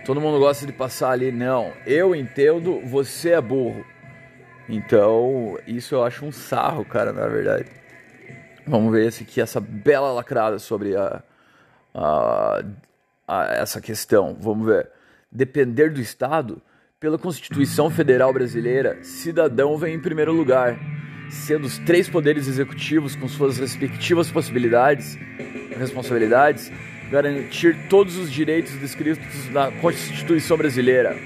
Todo 0.04 0.20
mundo 0.20 0.38
gosta 0.38 0.66
de 0.66 0.72
passar 0.74 1.12
ali, 1.12 1.32
não. 1.32 1.72
Eu 1.86 2.14
entendo, 2.14 2.80
você 2.84 3.30
é 3.30 3.40
burro. 3.40 3.82
Então, 4.68 5.58
isso 5.66 5.94
eu 5.94 6.04
acho 6.04 6.26
um 6.26 6.30
sarro, 6.30 6.84
cara, 6.84 7.14
na 7.14 7.26
verdade. 7.26 7.70
Vamos 8.66 8.92
ver 8.92 9.06
esse 9.06 9.22
aqui, 9.22 9.40
essa 9.40 9.58
bela 9.58 10.12
lacrada 10.12 10.58
sobre 10.58 10.94
a, 10.96 11.22
a, 11.94 12.62
a 13.26 13.44
essa 13.54 13.80
questão. 13.80 14.36
Vamos 14.38 14.66
ver. 14.66 14.90
Depender 15.32 15.88
do 15.90 16.00
Estado, 16.00 16.60
pela 17.00 17.16
Constituição 17.16 17.88
Federal 17.88 18.30
Brasileira, 18.30 18.98
cidadão 19.02 19.78
vem 19.78 19.94
em 19.94 19.98
primeiro 19.98 20.34
lugar, 20.34 20.78
sendo 21.30 21.66
os 21.66 21.78
três 21.78 22.10
poderes 22.10 22.46
executivos 22.46 23.16
com 23.16 23.26
suas 23.26 23.56
respectivas 23.56 24.30
possibilidades, 24.30 25.18
responsabilidades, 25.78 26.70
garantir 27.10 27.88
todos 27.88 28.18
os 28.18 28.30
direitos 28.30 28.74
descritos 28.74 29.48
na 29.48 29.72
Constituição 29.72 30.58
Brasileira. 30.58 31.16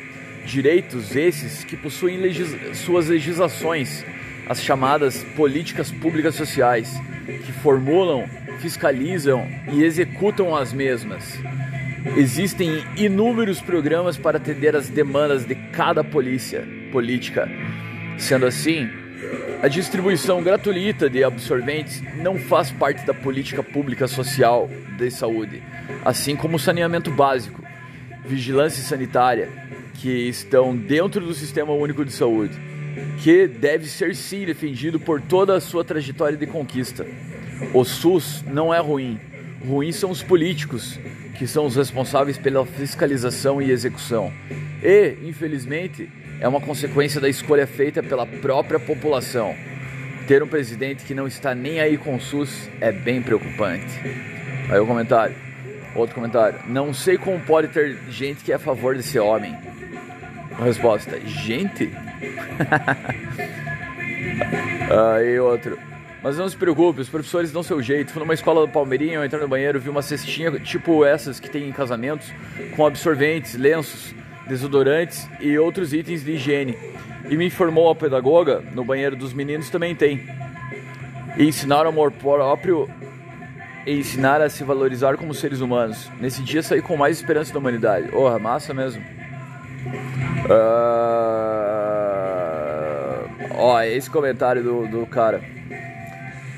Direitos 0.47 1.17
esses 1.17 1.65
que 1.65 1.77
possuem 1.77 2.19
legis 2.19 2.55
suas 2.79 3.09
legislações, 3.09 4.05
as 4.49 4.63
chamadas 4.63 5.25
políticas 5.35 5.91
públicas 5.91 6.37
sociais, 6.37 6.89
que 7.27 7.51
formulam, 7.51 8.29
fiscalizam 8.61 9.45
e 9.73 9.83
executam 9.83 10.55
as 10.55 10.73
mesmas. 10.73 11.37
Existem 12.17 12.85
inúmeros 12.97 13.61
programas 13.61 14.19
para 14.19 14.37
atender 14.37 14.77
às 14.77 14.89
demandas 14.91 15.47
de 15.47 15.55
cada 15.55 16.05
polícia 16.05 16.67
política. 16.93 17.49
Sendo 18.19 18.45
assim, 18.47 18.89
a 19.63 19.69
distribuição 19.69 20.43
gratuita 20.43 21.09
de 21.09 21.25
absorventes 21.25 22.03
não 22.17 22.39
faz 22.39 22.71
parte 22.71 23.07
da 23.07 23.15
política 23.15 23.63
pública 23.63 24.07
social 24.07 24.69
de 24.99 25.11
saúde, 25.11 25.63
assim 26.05 26.37
como 26.37 26.57
o 26.57 26.61
saneamento 26.61 27.11
básico, 27.11 27.63
vigilância 28.27 28.83
sanitária, 28.83 29.49
que 29.95 30.29
estão 30.29 30.77
dentro 30.77 31.25
do 31.25 31.33
Sistema 31.33 31.73
Único 31.73 32.05
de 32.05 32.13
Saúde, 32.13 32.55
que 33.23 33.49
deve 33.49 33.87
ser 33.87 34.15
sim 34.15 34.45
defendido 34.45 35.01
por 35.01 35.23
toda 35.23 35.57
a 35.57 35.61
sua 35.61 35.83
trajetória 35.83 36.37
de 36.37 36.47
conquista. 36.47 37.07
O 37.73 37.85
SUS 37.85 38.45
não 38.47 38.75
é 38.75 38.79
ruim, 38.79 39.19
ruins 39.67 39.97
são 39.97 40.11
os 40.11 40.23
políticos, 40.23 40.99
que 41.39 41.47
são 41.47 41.67
os 41.67 41.77
responsáveis 41.77 42.39
pela 42.39 42.65
fiscalização 42.65 43.61
e 43.61 43.71
execução. 43.71 44.33
E, 44.83 45.17
infelizmente, 45.23 46.09
é 46.41 46.47
uma 46.47 46.61
consequência 46.61 47.21
da 47.21 47.29
escolha 47.29 47.67
feita 47.67 48.03
pela 48.03 48.27
própria 48.27 48.79
população. 48.79 49.55
Ter 50.27 50.43
um 50.43 50.49
presidente 50.49 51.05
que 51.05 51.15
não 51.15 51.27
está 51.27 51.55
nem 51.55 51.81
aí 51.81 51.97
com 51.99 52.15
o 52.15 52.21
SUS 52.21 52.69
é 52.81 52.93
bem 52.93 53.23
preocupante. 53.23 54.01
Aí 54.71 54.79
o 54.79 54.87
comentário. 54.87 55.35
Outro 55.95 56.15
comentário. 56.15 56.61
Não 56.67 56.93
sei 56.93 57.17
como 57.17 57.39
pode 57.41 57.69
ter 57.69 57.97
gente 58.09 58.43
que 58.43 58.53
é 58.53 58.57
a 58.57 58.59
favor 58.59 58.97
desse 58.97 59.19
homem. 59.19 59.57
Resposta: 60.63 61.21
Gente? 61.27 61.91
Aí 65.15 65.39
outro. 65.39 65.79
Mas 66.25 66.39
não 66.39 66.49
se 66.49 66.57
preocupe, 66.57 67.03
os 67.03 67.09
professores 67.11 67.53
dão 67.53 67.63
seu 67.63 67.83
jeito. 67.83 68.11
Fui 68.11 68.19
numa 68.21 68.33
escola 68.33 68.67
do 68.67 68.73
Palmeirinho, 68.73 69.17
eu 69.17 69.25
entrei 69.27 69.43
no 69.43 69.47
banheiro, 69.47 69.79
vi 69.79 69.91
uma 69.91 70.01
cestinha 70.01 70.51
tipo 70.59 71.05
essas 71.05 71.39
que 71.39 71.51
tem 71.51 71.69
em 71.69 71.73
casamentos, 71.73 72.33
com 72.75 72.87
absorventes, 72.87 73.55
lenços, 73.57 74.15
desodorantes 74.49 75.29
e 75.39 75.59
outros 75.59 75.93
itens 75.93 76.25
de 76.25 76.33
higiene. 76.33 76.79
E 77.29 77.37
me 77.37 77.45
informou 77.45 77.91
a 77.91 77.95
pedagoga, 77.95 78.65
no 78.75 78.83
banheiro 78.83 79.15
dos 79.15 79.35
meninos 79.35 79.69
também 79.69 79.95
tem. 79.95 80.27
E 81.37 81.45
ensinar 81.45 81.85
o 81.85 81.91
amor 81.91 82.11
próprio 82.11 82.89
e 83.87 83.93
ensinar 83.93 84.41
a 84.41 84.49
se 84.49 84.65
valorizar 84.65 85.19
como 85.19 85.35
seres 85.35 85.61
humanos. 85.61 86.11
Nesse 86.19 86.41
dia 86.43 86.63
saí 86.63 86.81
com 86.81 86.97
mais 86.97 87.19
esperança 87.19 87.53
da 87.53 87.59
humanidade. 87.59 88.09
Porra, 88.09 88.39
massa 88.39 88.73
mesmo. 88.73 89.05
Ah, 90.49 91.35
Ó, 93.57 93.81
esse 93.83 94.11
comentário 94.11 94.63
do, 94.63 94.87
do 94.87 95.07
cara. 95.07 95.41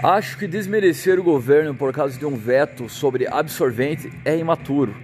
Acho 0.06 0.38
que 0.38 0.46
desmerecer 0.46 1.18
o 1.18 1.22
governo 1.24 1.74
por 1.74 1.92
causa 1.92 2.16
de 2.16 2.24
um 2.24 2.36
veto 2.36 2.88
sobre 2.88 3.26
absorvente 3.26 4.08
é 4.24 4.38
imaturo. 4.38 4.94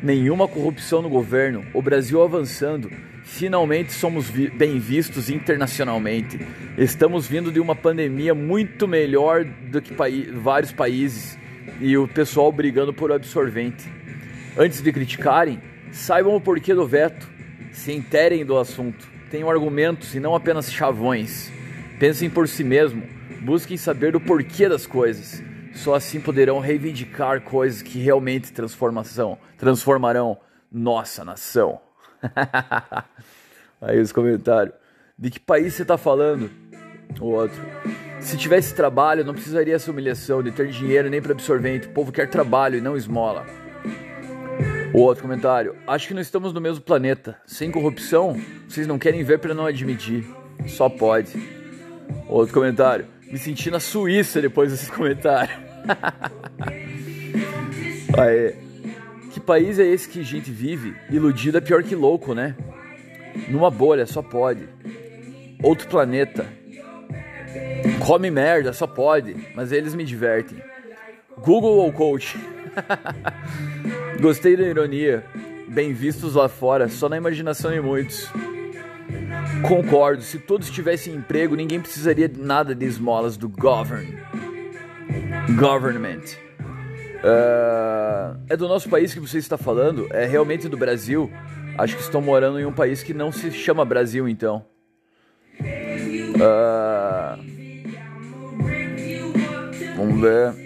Nenhuma 0.00 0.46
corrupção 0.46 1.02
no 1.02 1.08
governo, 1.08 1.66
o 1.74 1.82
Brasil 1.82 2.22
avançando, 2.22 2.88
finalmente 3.24 3.92
somos 3.92 4.30
vi 4.30 4.48
bem 4.48 4.78
vistos 4.78 5.28
internacionalmente. 5.30 6.38
Estamos 6.78 7.26
vindo 7.26 7.50
de 7.50 7.58
uma 7.58 7.74
pandemia 7.74 8.36
muito 8.36 8.86
melhor 8.86 9.44
do 9.44 9.82
que 9.82 9.92
paí 9.92 10.30
vários 10.30 10.70
países 10.70 11.36
e 11.80 11.98
o 11.98 12.06
pessoal 12.06 12.52
brigando 12.52 12.94
por 12.94 13.10
absorvente. 13.10 13.90
Antes 14.56 14.80
de 14.80 14.92
criticarem, 14.92 15.60
saibam 15.90 16.36
o 16.36 16.40
porquê 16.40 16.72
do 16.72 16.86
veto, 16.86 17.28
se 17.72 17.92
interem 17.92 18.46
do 18.46 18.56
assunto, 18.56 19.08
tenham 19.28 19.50
argumentos 19.50 20.14
e 20.14 20.20
não 20.20 20.36
apenas 20.36 20.72
chavões. 20.72 21.50
Pensem 21.98 22.30
por 22.30 22.46
si 22.46 22.62
mesmo, 22.62 23.15
busquem 23.42 23.76
saber 23.76 24.12
do 24.12 24.20
porquê 24.20 24.68
das 24.68 24.86
coisas. 24.86 25.42
Só 25.74 25.94
assim 25.94 26.20
poderão 26.20 26.58
reivindicar 26.58 27.42
coisas 27.42 27.82
que 27.82 27.98
realmente 27.98 28.52
transformação, 28.52 29.38
transformarão 29.58 30.38
nossa 30.72 31.24
nação. 31.24 31.80
Aí 33.80 34.00
os 34.00 34.10
comentários. 34.12 34.74
De 35.18 35.30
que 35.30 35.40
país 35.40 35.74
você 35.74 35.82
está 35.82 35.96
falando? 35.98 36.50
O 37.20 37.26
outro. 37.26 37.60
Se 38.20 38.36
tivesse 38.36 38.74
trabalho, 38.74 39.24
não 39.24 39.34
precisaria 39.34 39.74
essa 39.74 39.90
humilhação 39.90 40.42
de 40.42 40.50
ter 40.50 40.68
dinheiro 40.68 41.08
nem 41.08 41.22
para 41.22 41.32
absorvente. 41.32 41.86
O 41.86 41.90
povo 41.90 42.10
quer 42.10 42.28
trabalho 42.28 42.78
e 42.78 42.80
não 42.80 42.96
esmola. 42.96 43.46
O 44.92 45.00
outro 45.00 45.22
comentário. 45.22 45.76
Acho 45.86 46.08
que 46.08 46.14
não 46.14 46.20
estamos 46.20 46.52
no 46.52 46.60
mesmo 46.60 46.82
planeta. 46.82 47.36
Sem 47.46 47.70
corrupção, 47.70 48.40
vocês 48.66 48.86
não 48.86 48.98
querem 48.98 49.22
ver 49.22 49.38
para 49.38 49.54
não 49.54 49.66
admitir. 49.66 50.26
Só 50.66 50.88
pode. 50.88 51.32
Outro 52.28 52.54
comentário. 52.54 53.06
Me 53.30 53.38
senti 53.38 53.70
na 53.70 53.80
Suíça 53.80 54.40
depois 54.40 54.70
desse 54.70 54.90
comentário. 54.90 55.54
Aê. 58.16 58.54
Que 59.32 59.40
país 59.40 59.78
é 59.78 59.84
esse 59.84 60.08
que 60.08 60.20
a 60.20 60.24
gente 60.24 60.50
vive? 60.50 60.94
Iludido 61.10 61.58
é 61.58 61.60
pior 61.60 61.82
que 61.82 61.94
louco, 61.94 62.34
né? 62.34 62.54
Numa 63.48 63.70
bolha, 63.70 64.06
só 64.06 64.22
pode. 64.22 64.68
Outro 65.62 65.88
planeta. 65.88 66.46
Come 68.06 68.30
merda, 68.30 68.72
só 68.72 68.86
pode, 68.86 69.36
mas 69.54 69.72
eles 69.72 69.94
me 69.94 70.04
divertem. 70.04 70.58
Google 71.38 71.76
ou 71.76 71.92
coach? 71.92 72.38
Gostei 74.20 74.56
da 74.56 74.62
ironia. 74.62 75.24
Bem 75.68 75.92
vistos 75.92 76.34
lá 76.34 76.48
fora, 76.48 76.88
só 76.88 77.08
na 77.08 77.16
imaginação 77.16 77.72
de 77.72 77.80
muitos. 77.80 78.30
Concordo, 79.62 80.22
se 80.22 80.38
todos 80.38 80.70
tivessem 80.70 81.14
emprego, 81.14 81.54
ninguém 81.54 81.80
precisaria 81.80 82.28
de 82.28 82.40
nada 82.40 82.74
de 82.74 82.84
esmolas 82.84 83.36
do 83.36 83.48
govern. 83.48 84.18
Government. 85.58 86.22
Ah, 87.24 88.36
é 88.48 88.56
do 88.56 88.68
nosso 88.68 88.88
país 88.88 89.12
que 89.12 89.20
você 89.20 89.38
está 89.38 89.56
falando? 89.56 90.06
É 90.12 90.26
realmente 90.26 90.68
do 90.68 90.76
Brasil? 90.76 91.30
Acho 91.78 91.96
que 91.96 92.02
estão 92.02 92.22
morando 92.22 92.58
em 92.58 92.64
um 92.64 92.72
país 92.72 93.02
que 93.02 93.12
não 93.12 93.30
se 93.30 93.50
chama 93.50 93.84
Brasil, 93.84 94.28
então. 94.28 94.64
Ah, 96.40 97.38
vamos 99.96 100.20
ver. 100.20 100.65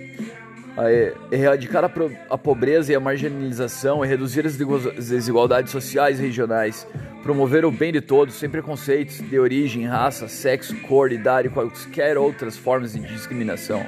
Aí, 0.81 1.13
erradicar 1.31 1.85
a, 1.85 1.91
a 2.31 2.39
pobreza 2.39 2.91
e 2.91 2.95
a 2.95 3.01
marginalização 3.01 4.03
e 4.03 4.09
reduzir 4.09 4.47
as 4.47 4.53
desigual- 4.53 4.93
as 4.97 5.09
desigualdades 5.11 5.71
sociais 5.71 6.19
e 6.19 6.23
regionais. 6.23 6.87
Promover 7.23 7.67
o 7.67 7.71
bem 7.71 7.93
de 7.93 8.01
todos, 8.01 8.35
sem 8.37 8.49
preconceitos 8.49 9.19
de 9.19 9.39
origem, 9.39 9.85
raça, 9.85 10.27
sexo, 10.27 10.75
cor, 10.83 11.13
idade 11.13 11.49
e 11.49 11.51
quaisquer 11.51 12.17
outras 12.17 12.57
formas 12.57 12.95
de 12.95 13.01
discriminação. 13.01 13.85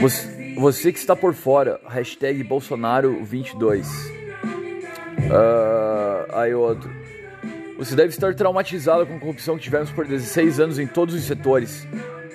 Você, 0.00 0.54
você 0.56 0.90
que 0.92 0.98
está 0.98 1.14
por 1.14 1.32
fora, 1.34 1.80
hashtag 1.88 2.42
Bolsonaro22. 2.42 3.86
Ah, 5.30 6.26
aí 6.40 6.52
outro. 6.52 6.90
Você 7.78 7.94
deve 7.94 8.08
estar 8.08 8.34
traumatizado 8.34 9.06
com 9.06 9.14
a 9.14 9.20
corrupção 9.20 9.56
que 9.56 9.62
tivemos 9.62 9.90
por 9.92 10.04
16 10.04 10.58
anos 10.58 10.78
em 10.80 10.86
todos 10.88 11.14
os 11.14 11.22
setores. 11.22 11.86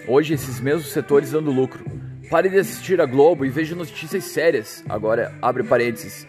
Hoje, 0.08 0.34
esses 0.36 0.62
mesmos 0.62 0.88
setores 0.94 1.32
dando 1.32 1.52
lucro. 1.52 1.84
Pare 2.30 2.48
de 2.48 2.60
assistir 2.60 3.02
a 3.02 3.06
Globo 3.06 3.44
e 3.44 3.50
veja 3.50 3.76
notícias 3.76 4.24
sérias. 4.26 4.84
Agora, 4.88 5.34
abre 5.42 5.64
parênteses. 5.64 6.28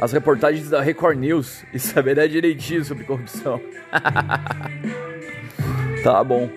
As 0.00 0.10
reportagens 0.10 0.70
da 0.70 0.80
Record 0.80 1.18
News 1.18 1.62
e 1.74 1.78
saberá 1.78 2.26
direitinho 2.26 2.82
sobre 2.84 3.04
corrupção. 3.04 3.60
tá 6.02 6.24
bom. 6.24 6.48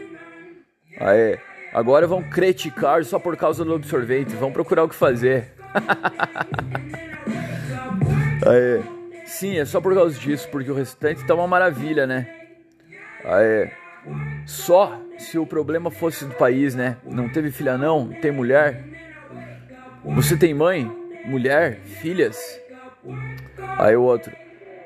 Aê. 0.97 1.37
Agora 1.73 2.07
vão 2.07 2.23
criticar 2.23 3.03
só 3.03 3.19
por 3.19 3.35
causa 3.35 3.65
do 3.65 3.75
absorvente. 3.75 4.33
Vão 4.33 4.53
procurar 4.53 4.85
o 4.85 4.89
que 4.89 4.95
fazer. 4.95 5.51
Aê. 8.47 8.81
Sim, 9.25 9.57
é 9.57 9.65
só 9.65 9.81
por 9.81 9.93
causa 9.93 10.17
disso, 10.17 10.47
porque 10.49 10.71
o 10.71 10.75
restante 10.75 11.25
tá 11.25 11.35
uma 11.35 11.47
maravilha, 11.47 12.07
né? 12.07 12.29
Aê. 13.25 13.71
Só 14.45 14.99
se 15.17 15.37
o 15.37 15.45
problema 15.45 15.89
fosse 15.89 16.25
do 16.25 16.35
país, 16.35 16.75
né? 16.75 16.97
Não 17.03 17.29
teve 17.29 17.51
filha 17.51 17.77
não, 17.77 18.09
tem 18.21 18.31
mulher. 18.31 18.83
Você 20.03 20.37
tem 20.37 20.53
mãe, 20.53 20.91
mulher, 21.25 21.79
filhas? 21.83 22.37
Aí 23.77 23.95
o 23.95 24.03
outro. 24.03 24.31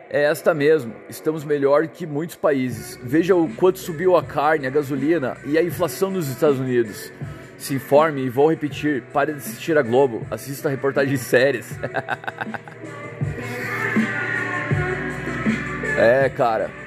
É 0.09 0.23
esta 0.23 0.53
mesmo, 0.55 0.93
estamos 1.07 1.43
melhor 1.43 1.87
que 1.87 2.07
muitos 2.07 2.35
países. 2.35 2.99
Veja 3.03 3.35
o 3.35 3.47
quanto 3.55 3.77
subiu 3.77 4.15
a 4.15 4.23
carne, 4.23 4.65
a 4.65 4.69
gasolina 4.71 5.37
e 5.45 5.55
a 5.57 5.63
inflação 5.63 6.09
nos 6.09 6.27
Estados 6.29 6.59
Unidos. 6.59 7.11
Se 7.59 7.75
informe 7.75 8.21
e 8.21 8.29
vou 8.29 8.49
repetir, 8.49 9.03
pare 9.13 9.33
de 9.33 9.39
assistir 9.39 9.77
a 9.77 9.81
Globo, 9.83 10.25
assista 10.31 10.69
reportagens 10.69 11.19
sérias. 11.19 11.77
é, 15.95 16.29
cara. 16.29 16.78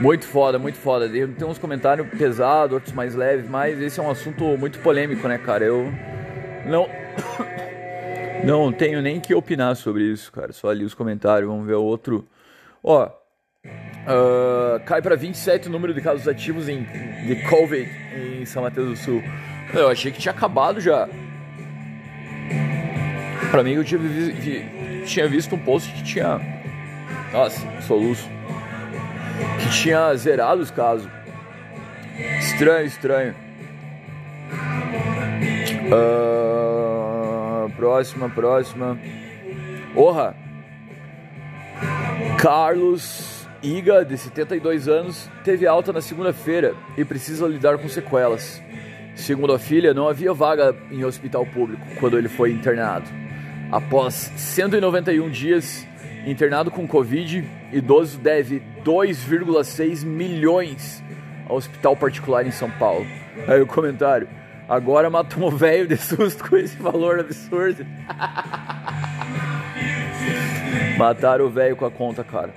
Muito 0.00 0.26
foda, 0.26 0.58
muito 0.58 0.76
foda. 0.78 1.08
Tem 1.08 1.46
uns 1.48 1.58
comentários 1.58 2.06
pesados, 2.18 2.74
outros 2.74 2.92
mais 2.92 3.14
leves, 3.14 3.48
mas 3.48 3.80
esse 3.80 3.98
é 3.98 4.02
um 4.02 4.10
assunto 4.10 4.44
muito 4.58 4.78
polêmico, 4.80 5.26
né, 5.26 5.38
cara? 5.38 5.64
Eu 5.64 5.90
não 6.66 6.86
não 8.44 8.72
tenho 8.72 9.00
nem 9.00 9.18
que 9.20 9.34
opinar 9.34 9.74
sobre 9.76 10.02
isso, 10.04 10.30
cara. 10.32 10.52
Só 10.52 10.68
ali 10.68 10.84
os 10.84 10.94
comentários, 10.94 11.48
vamos 11.48 11.66
ver 11.66 11.74
o 11.74 11.82
outro. 11.82 12.26
Ó, 12.84 13.08
ah, 14.06 14.80
cai 14.84 15.00
para 15.00 15.16
27 15.16 15.68
o 15.68 15.70
número 15.70 15.94
de 15.94 16.00
casos 16.02 16.28
ativos 16.28 16.68
em, 16.68 16.82
de 17.26 17.36
Covid 17.48 17.90
em 18.40 18.44
São 18.44 18.62
Mateus 18.62 18.88
do 18.90 18.96
Sul. 18.96 19.22
Eu 19.72 19.88
achei 19.88 20.12
que 20.12 20.20
tinha 20.20 20.32
acabado 20.32 20.78
já. 20.80 21.08
Pra 23.50 23.62
mim, 23.62 23.72
eu 23.72 23.84
tinha, 23.84 23.98
vi- 23.98 24.30
vi- 24.32 25.02
tinha 25.06 25.26
visto 25.26 25.54
um 25.54 25.58
post 25.58 25.90
que 25.92 26.02
tinha. 26.04 26.38
Nossa, 27.32 27.66
soluço. 27.82 28.28
Que 29.60 29.70
tinha 29.70 30.14
zerado 30.14 30.62
os 30.62 30.70
casos. 30.70 31.08
Estranho, 32.38 32.86
estranho. 32.86 33.34
Ah, 35.92 37.68
próxima, 37.76 38.28
próxima. 38.28 38.98
Orra. 39.94 40.34
Carlos 42.38 43.36
Iga, 43.62 44.04
de 44.04 44.16
72 44.16 44.86
anos, 44.86 45.28
teve 45.42 45.66
alta 45.66 45.92
na 45.92 46.00
segunda-feira 46.00 46.74
e 46.96 47.04
precisa 47.04 47.46
lidar 47.46 47.78
com 47.78 47.88
sequelas. 47.88 48.62
Segundo 49.14 49.52
a 49.52 49.58
filha, 49.58 49.94
não 49.94 50.08
havia 50.08 50.32
vaga 50.32 50.76
em 50.90 51.04
hospital 51.04 51.46
público 51.46 51.82
quando 51.98 52.18
ele 52.18 52.28
foi 52.28 52.52
internado. 52.52 53.08
Após 53.72 54.14
191 54.36 55.30
dias 55.30 55.86
internado 56.26 56.70
com 56.70 56.86
Covid, 56.86 57.44
idoso 57.72 58.18
deve 58.18 58.60
2,6 58.84 60.04
milhões 60.04 61.02
ao 61.48 61.56
hospital 61.56 61.96
particular 61.96 62.44
em 62.44 62.50
São 62.50 62.70
Paulo. 62.70 63.06
Aí 63.46 63.62
o 63.62 63.66
comentário. 63.66 64.28
Agora 64.68 65.08
matou 65.08 65.46
um 65.46 65.50
velho 65.56 65.86
de 65.86 65.96
susto 65.96 66.48
com 66.48 66.56
esse 66.56 66.76
valor 66.76 67.20
absurdo. 67.20 67.86
Mataram 70.98 71.44
o 71.44 71.50
velho 71.50 71.76
com 71.76 71.86
a 71.86 71.90
conta, 71.90 72.24
cara. 72.24 72.52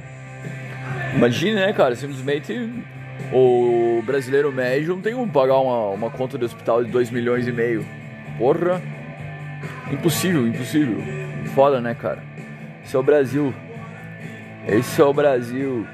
Imagine, 1.14 1.54
né, 1.54 1.72
cara? 1.72 1.96
Simplesmente 1.96 2.84
o 3.32 4.02
brasileiro 4.06 4.52
médio 4.52 4.96
não 4.96 5.02
tem 5.02 5.14
como 5.14 5.32
pagar 5.32 5.60
uma, 5.60 5.90
uma 5.90 6.10
conta 6.10 6.36
de 6.38 6.46
hospital 6.46 6.84
de 6.84 6.90
2 6.90 7.12
milhões 7.12 7.48
e 7.48 7.52
meio. 7.52 7.86
Porra! 8.40 8.82
Impossível, 9.92 10.48
impossível. 10.48 10.98
Foda, 11.54 11.80
né, 11.80 11.94
cara? 11.94 12.29
Esse 12.90 12.96
é 12.96 13.00
o 13.00 13.04
Brasil. 13.04 13.54
Esse 14.68 15.00
é 15.00 15.06
o 15.06 15.14
Brasil. 15.14 15.88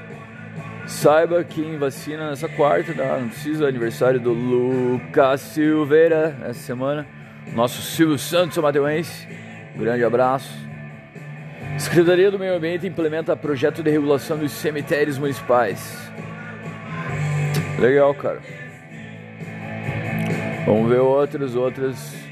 Saiba 0.87 1.43
quem 1.43 1.77
vacina 1.77 2.29
nessa 2.29 2.47
quarta, 2.47 2.93
tá? 2.93 3.17
Não 3.19 3.27
precisa 3.27 3.67
aniversário 3.67 4.17
do 4.17 4.31
Lucas 4.31 5.41
Silveira 5.41 6.37
essa 6.43 6.61
semana. 6.61 7.05
Nosso 7.53 7.81
Silvio 7.81 8.17
Santos 8.17 8.57
Mateuense. 8.59 9.27
Grande 9.75 10.05
abraço. 10.05 10.49
Secretaria 11.77 12.31
do 12.31 12.39
Meio 12.39 12.55
Ambiente 12.55 12.87
implementa 12.87 13.35
projeto 13.35 13.83
de 13.83 13.91
regulação 13.91 14.37
dos 14.37 14.53
cemitérios 14.53 15.17
municipais. 15.17 16.09
Legal, 17.77 18.15
cara. 18.15 18.39
Vamos 20.65 20.89
ver 20.89 21.01
outras, 21.01 21.55
outras. 21.55 22.24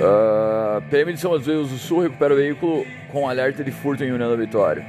Ah, 0.00 0.80
PM 0.90 1.12
de 1.12 1.20
São 1.20 1.32
Mateus 1.32 1.70
do 1.70 1.78
Sul 1.78 2.02
recupera 2.02 2.32
o 2.32 2.36
veículo 2.36 2.86
com 3.08 3.28
alerta 3.28 3.64
de 3.64 3.70
furto 3.70 4.04
em 4.04 4.12
União 4.12 4.30
da 4.30 4.36
Vitória. 4.36 4.84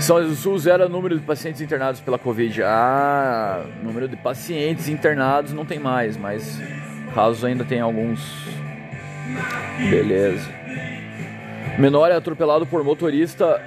São 0.00 0.16
Mateus 0.16 0.36
do 0.36 0.42
Sul 0.42 0.58
zera 0.58 0.88
número 0.88 1.18
de 1.18 1.24
pacientes 1.24 1.60
internados 1.60 2.00
pela 2.00 2.18
Covid. 2.18 2.62
Ah, 2.62 3.64
número 3.82 4.08
de 4.08 4.16
pacientes 4.16 4.88
internados 4.88 5.52
não 5.52 5.66
tem 5.66 5.78
mais, 5.78 6.16
mas 6.16 6.58
casos 7.14 7.44
ainda 7.44 7.64
tem 7.64 7.80
alguns. 7.80 8.20
Beleza. 9.90 10.48
Menor 11.78 12.10
é 12.10 12.14
atropelado 12.14 12.66
por 12.66 12.82
motorista 12.82 13.62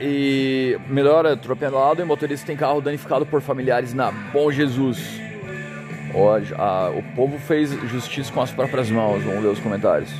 e 0.00 0.76
menor 0.88 1.24
é 1.26 1.32
atropelado 1.32 2.02
e 2.02 2.04
motorista 2.04 2.46
tem 2.46 2.56
carro 2.56 2.80
danificado 2.80 3.24
por 3.24 3.40
familiares 3.40 3.94
na 3.94 4.10
Bom 4.10 4.50
Jesus. 4.50 5.21
Ó, 6.14 6.38
a- 6.58 6.90
o 6.90 7.02
povo 7.14 7.38
fez 7.38 7.70
justiça 7.88 8.32
com 8.32 8.40
as 8.40 8.50
próprias 8.50 8.90
mãos. 8.90 9.22
Vamos 9.22 9.42
ver 9.42 9.48
os 9.48 9.58
comentários. 9.60 10.10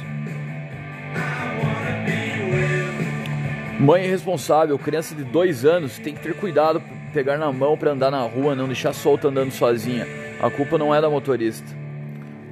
Mãe 3.79 4.05
irresponsável, 4.05 4.79
criança 4.79 5.15
de 5.15 5.25
dois 5.25 5.65
anos, 5.65 5.99
tem 5.99 6.15
que 6.15 6.23
ter 6.23 6.35
cuidado, 6.35 6.81
pegar 7.13 7.37
na 7.37 7.51
mão 7.53 7.77
pra 7.77 7.91
andar 7.91 8.11
na 8.11 8.23
rua, 8.23 8.55
não 8.55 8.67
deixar 8.67 8.93
solta 8.93 9.29
andando 9.29 9.51
sozinha. 9.51 10.07
A 10.41 10.49
culpa 10.51 10.79
não 10.79 10.95
é 10.95 11.01
da 11.01 11.11
motorista. 11.11 11.67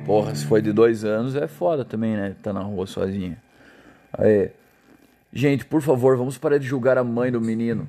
Porra, 0.05 0.35
se 0.35 0.45
foi 0.45 0.61
de 0.61 0.73
dois 0.73 1.05
anos 1.05 1.37
é 1.37 1.47
foda 1.47 1.85
também, 1.85 2.17
né? 2.17 2.35
Tá 2.43 2.53
na 2.53 2.61
rua 2.61 2.87
sozinha. 2.87 3.37
Aí. 4.13 4.51
Gente, 5.33 5.65
por 5.65 5.81
favor, 5.81 6.17
vamos 6.17 6.37
parar 6.37 6.59
de 6.59 6.67
julgar 6.67 6.99
a 6.99 7.05
mãe 7.05 7.31
do 7.31 7.41
menino. 7.41 7.87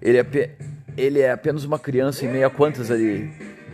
Ele 0.00 0.18
é, 0.18 0.22
pe- 0.22 0.50
ele 0.96 1.20
é 1.20 1.32
apenas 1.32 1.64
uma 1.64 1.78
criança 1.78 2.24
em 2.24 2.28
meio 2.28 2.46
a 2.46 2.50
quantas 2.50 2.90
ali? 2.92 3.28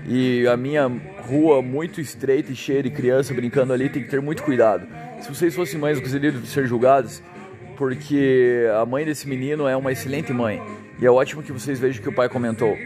E 0.06 0.46
a 0.46 0.56
minha 0.56 0.90
rua 1.28 1.62
muito 1.62 2.00
estreita 2.00 2.52
e 2.52 2.56
cheia 2.56 2.82
de 2.82 2.90
criança 2.90 3.32
brincando 3.32 3.72
ali 3.72 3.88
tem 3.88 4.02
que 4.02 4.08
ter 4.08 4.20
muito 4.20 4.42
cuidado. 4.42 4.86
Se 5.20 5.28
vocês 5.28 5.54
fossem 5.54 5.80
mães, 5.80 5.98
gostariam 5.98 6.32
de 6.32 6.46
ser 6.46 6.66
julgados, 6.66 7.22
porque 7.76 8.66
a 8.80 8.84
mãe 8.84 9.04
desse 9.04 9.26
menino 9.28 9.66
é 9.66 9.76
uma 9.76 9.92
excelente 9.92 10.32
mãe. 10.32 10.62
E 11.00 11.06
é 11.06 11.10
ótimo 11.10 11.42
que 11.42 11.52
vocês 11.52 11.80
vejam 11.80 12.02
que 12.02 12.08
o 12.08 12.14
pai 12.14 12.28
comentou. 12.28 12.76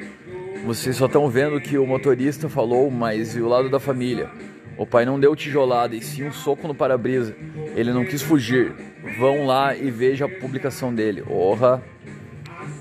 Vocês 0.65 0.97
só 0.97 1.07
estão 1.07 1.29
vendo 1.29 1.61
que 1.61 1.77
o 1.79 1.87
motorista 1.87 2.49
falou, 2.49 2.91
mas 2.91 3.35
e 3.37 3.41
o 3.41 3.49
lado 3.49 3.69
da 3.69 3.81
família? 3.81 4.31
O 4.77 4.87
pai 4.87 5.05
não 5.05 5.19
deu 5.19 5.35
tijolada 5.35 5.97
e 5.97 6.01
sim 6.01 6.25
um 6.25 6.33
soco 6.33 6.69
no 6.69 6.75
para-brisa. 6.75 7.35
Ele 7.75 7.93
não 7.93 8.05
quis 8.05 8.23
fugir. 8.23 8.73
Vão 9.19 9.45
lá 9.45 9.77
e 9.77 9.91
veja 9.91 10.27
a 10.27 10.29
publicação 10.29 10.95
dele. 10.95 11.25
Orra! 11.29 11.83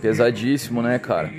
Pesadíssimo, 0.02 0.82
né, 0.82 1.00
cara? 1.00 1.32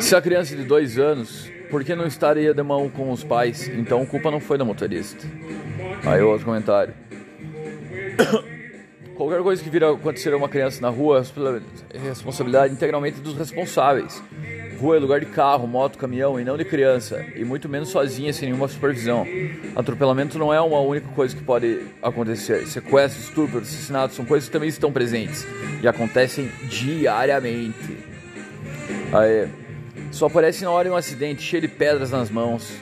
Se 0.00 0.14
a 0.14 0.20
criança 0.20 0.56
de 0.56 0.64
dois 0.64 0.98
anos, 0.98 1.50
por 1.70 1.84
que 1.84 1.94
não 1.94 2.06
estaria 2.06 2.52
de 2.52 2.62
mão 2.62 2.88
com 2.88 3.10
os 3.12 3.22
pais? 3.22 3.68
Então 3.68 4.02
a 4.02 4.06
culpa 4.06 4.30
não 4.30 4.40
foi 4.40 4.58
da 4.58 4.64
motorista. 4.64 5.26
Aí 6.04 6.20
outro 6.22 6.46
comentário. 6.46 6.94
Qualquer 9.14 9.42
coisa 9.42 9.62
que 9.62 9.68
vir 9.68 9.84
a 9.84 9.90
acontecer 9.90 10.32
a 10.32 10.36
uma 10.36 10.48
criança 10.48 10.80
na 10.80 10.88
rua 10.88 11.22
é 11.92 11.98
responsabilidade 11.98 12.72
integralmente 12.72 13.20
dos 13.20 13.36
responsáveis. 13.36 14.22
Rua 14.80 14.96
é 14.96 14.98
lugar 14.98 15.20
de 15.20 15.26
carro, 15.26 15.66
moto, 15.66 15.98
caminhão 15.98 16.40
e 16.40 16.44
não 16.44 16.56
de 16.56 16.64
criança, 16.64 17.22
e 17.36 17.44
muito 17.44 17.68
menos 17.68 17.90
sozinha 17.90 18.32
sem 18.32 18.48
nenhuma 18.48 18.66
supervisão. 18.66 19.26
Atropelamento 19.76 20.38
não 20.38 20.54
é 20.54 20.58
uma 20.58 20.80
única 20.80 21.08
coisa 21.08 21.36
que 21.36 21.42
pode 21.42 21.82
acontecer. 22.02 22.66
Sequestros, 22.66 23.26
estupros, 23.26 23.68
assassinatos 23.68 24.16
são 24.16 24.24
coisas 24.24 24.48
que 24.48 24.52
também 24.52 24.70
estão 24.70 24.90
presentes 24.90 25.46
e 25.82 25.86
acontecem 25.86 26.50
diariamente. 26.66 27.98
Aê. 29.12 29.59
Só 30.10 30.26
aparece 30.26 30.64
na 30.64 30.70
hora 30.70 30.88
de 30.88 30.94
um 30.94 30.96
acidente, 30.96 31.42
cheio 31.42 31.62
de 31.62 31.68
pedras 31.68 32.10
nas 32.10 32.30
mãos. 32.30 32.72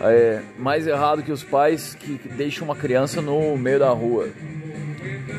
Aê. 0.00 0.40
Mais 0.58 0.86
errado 0.86 1.22
que 1.22 1.30
os 1.30 1.44
pais 1.44 1.94
que 1.94 2.18
deixam 2.28 2.64
uma 2.64 2.74
criança 2.74 3.20
no 3.20 3.56
meio 3.56 3.78
da 3.78 3.90
rua. 3.90 4.28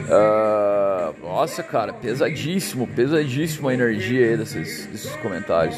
Ah, 0.10 1.12
nossa, 1.22 1.63
cara, 1.63 1.91
pesadíssimo, 1.93 2.88
pesadíssimo 2.88 3.67
a 3.67 3.74
energia 3.74 4.30
aí 4.30 4.38
desses, 4.38 4.86
desses 4.88 5.15
comentários. 5.17 5.78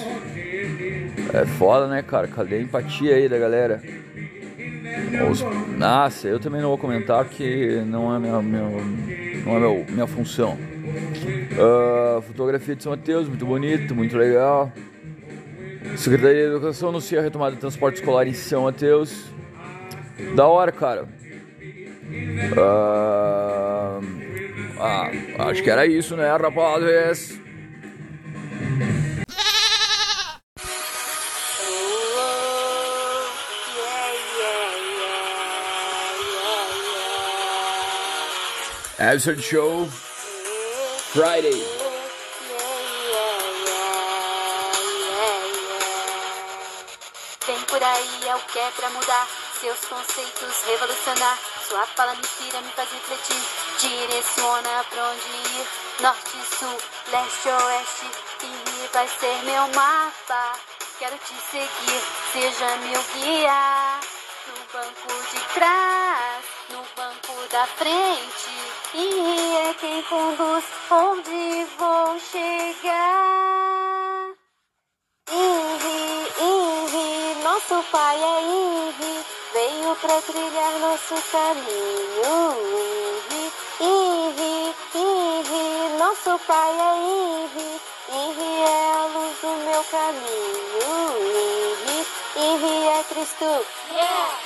É 1.34 1.46
foda, 1.58 1.88
né, 1.88 2.02
cara? 2.02 2.28
Cadê 2.28 2.58
a 2.58 2.62
empatia 2.62 3.16
aí 3.16 3.28
da 3.28 3.38
galera? 3.38 3.82
Os... 5.30 5.42
Nossa, 5.78 6.28
eu 6.28 6.40
também 6.40 6.62
não 6.62 6.70
vou 6.70 6.78
comentar 6.78 7.26
porque 7.26 7.82
não 7.86 8.16
é 8.16 8.20
minha, 8.20 8.42
minha, 8.42 8.62
não 9.46 9.56
é 9.56 9.60
meu, 9.60 9.86
minha 9.90 10.08
função. 10.08 10.58
Ah, 11.60 12.22
fotografia 12.22 12.76
de 12.76 12.84
São 12.84 12.92
Mateus, 12.92 13.28
muito 13.28 13.46
bonito, 13.46 13.96
muito 13.96 14.18
legal. 14.18 14.72
Secretaria 15.98 16.44
de 16.44 16.52
Educação 16.52 16.90
anuncia 16.90 17.20
a 17.20 17.24
retomada 17.24 17.56
do 17.56 17.60
transporte 17.60 17.96
escolar 17.96 18.28
em 18.28 18.34
São 18.34 18.64
Mateus. 18.64 19.26
Da 20.36 20.48
hora, 20.48 20.72
cara. 20.72 21.08
Ah, 22.58 24.00
ah, 24.80 25.50
acho 25.50 25.64
que 25.64 25.70
era 25.70 25.86
isso, 25.86 26.16
né, 26.16 26.30
rapazes? 26.30 27.40
Absurd 38.98 39.42
Show 39.42 39.86
Friday. 41.14 41.85
É 48.28 48.36
o 48.36 48.40
que 48.40 48.60
é 48.60 48.72
pra 48.72 48.90
mudar 48.90 49.28
seus 49.60 49.80
conceitos, 49.86 50.64
revolucionar. 50.66 51.38
Sua 51.68 51.86
fala 51.88 52.14
me 52.16 52.22
tira, 52.22 52.62
me 52.62 52.72
faz 52.72 52.90
refletir. 52.92 53.42
Direciona 53.80 54.84
pra 54.90 55.04
onde 55.06 55.30
ir, 55.30 55.68
norte, 56.00 56.38
sul, 56.58 56.78
leste, 57.08 57.50
oeste. 57.50 58.06
E 58.44 58.90
vai 58.94 59.08
ser 59.08 59.44
meu 59.44 59.68
mapa. 59.70 60.54
Quero 61.00 61.18
te 61.18 61.36
seguir, 61.52 62.04
seja 62.34 62.78
meu 62.78 63.04
guia. 63.14 64.00
No 64.48 64.74
banco 64.74 65.08
de 65.32 65.40
trás, 65.54 66.46
no 66.70 66.86
banco 66.96 67.48
da 67.52 67.66
frente. 67.68 68.50
E 68.94 69.70
é 69.70 69.74
quem 69.80 70.02
conduz 70.04 70.64
onde 70.92 71.68
vou 71.78 72.20
chegar. 72.20 73.85
Nosso 77.68 77.84
pai 77.92 78.16
é 78.22 78.42
Inri, 78.42 79.26
veio 79.52 79.96
pra 79.96 80.22
trilhar 80.22 80.72
nosso 80.80 81.16
caminho. 81.32 82.54
Inri, 83.32 83.54
Inri, 83.80 84.76
Inri, 84.94 85.98
nosso 85.98 86.40
pai 86.46 86.72
é 86.80 86.96
Inri, 86.98 87.82
Inri 88.10 88.62
é 88.62 88.92
a 88.92 89.06
luz 89.06 89.36
do 89.42 89.48
meu 89.66 89.84
caminho. 89.86 90.86
Inri, 91.82 92.08
Inri 92.36 92.88
é 92.88 93.04
Cristo, 93.10 93.66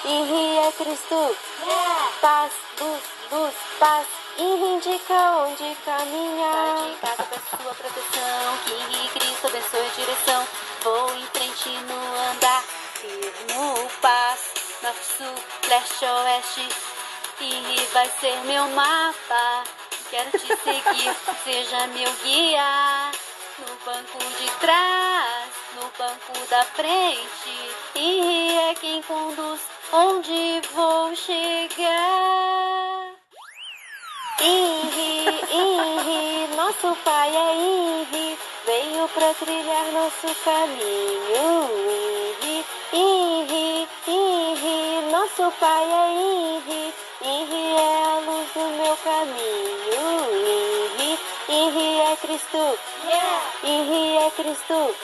Inri 0.06 0.58
é 0.58 0.72
Cristo, 0.72 1.38
paz, 2.22 2.54
luz, 2.80 3.04
luz, 3.32 3.54
paz. 3.80 4.08
Inri 4.38 4.76
indica 4.76 5.32
onde 5.46 5.76
caminhar. 5.84 6.86
Dedicado 6.86 7.24
pra 7.26 7.58
sua 7.58 7.74
proteção, 7.74 8.58
que 8.64 9.20
Cristo 9.20 9.48
abençoe 9.48 9.86
a 9.86 9.96
direção. 9.96 10.48
Vou 10.82 11.14
em 11.14 11.26
frente 11.26 11.70
no 11.70 12.32
andar, 12.32 12.64
firmo 13.00 13.90
paz, 14.02 14.40
norte, 14.84 15.06
sul, 15.18 15.36
leste, 15.70 16.06
oeste. 16.06 16.68
E 17.42 17.88
vai 17.94 18.10
ser 18.20 18.36
meu 18.44 18.68
mapa. 18.70 19.64
Quero 20.10 20.32
te 20.32 20.48
seguir, 20.48 21.16
seja 21.44 21.88
meu 21.88 22.12
guia. 22.24 23.12
No 23.60 23.76
banco 23.86 24.20
de 24.40 24.52
trás, 24.60 25.50
no 25.76 25.84
banco 25.98 26.48
da 26.50 26.64
frente. 26.66 27.76
E 27.96 28.58
é 28.70 28.76
quem 28.76 29.02
conduz 29.04 29.62
onde 29.94 30.62
vou 30.74 31.16
chegar. 31.16 31.60
Inri, 34.42 35.26
Inri, 35.52 36.56
nosso 36.56 36.96
pai 37.04 37.36
é 37.36 37.56
Inri, 37.56 38.40
veio 38.66 39.08
pra 39.10 39.34
trilhar 39.34 39.86
nosso 39.92 40.36
caminho. 40.44 42.29
Inri, 42.92 43.88
Inri, 44.08 44.50
Inri, 44.60 45.12
nosso 45.12 45.52
pai 45.60 45.84
é 45.84 46.12
Inri, 46.12 46.94
Inri 47.22 47.76
é 47.76 48.04
a 48.04 48.20
luz 48.20 48.50
do 48.54 48.60
meu 48.60 48.98
caminho. 48.98 50.40
Inri, 50.98 51.20
Inri 51.50 52.00
é 52.00 52.16
Cristo, 52.18 52.80
Inri 53.64 54.18
é 54.18 54.32
Cristo, 54.32 54.96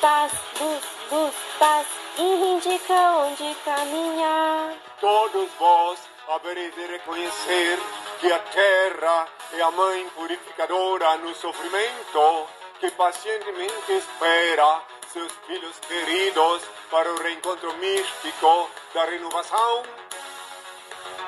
paz, 0.00 0.32
luz, 0.60 0.84
luz, 1.10 1.34
paz. 1.58 1.86
Inri 2.16 2.48
indica 2.52 2.94
onde 2.94 3.56
caminhar. 3.64 4.74
Todos 5.00 5.48
vós 5.58 5.98
havereis 6.28 6.72
de 6.74 6.86
reconhecer 6.86 7.78
que 8.20 8.32
a 8.32 8.38
terra 8.38 9.28
é 9.52 9.62
a 9.62 9.70
mãe 9.72 10.08
purificadora 10.14 11.16
no 11.16 11.34
sofrimento, 11.34 12.46
que 12.78 12.90
pacientemente 12.92 13.92
espera 13.92 14.80
seus 15.12 15.32
filhos 15.46 15.76
queridos 15.88 16.62
para 16.90 17.12
o 17.12 17.20
reencontro 17.20 17.72
místico 17.78 18.70
da 18.94 19.04
renovação. 19.06 19.82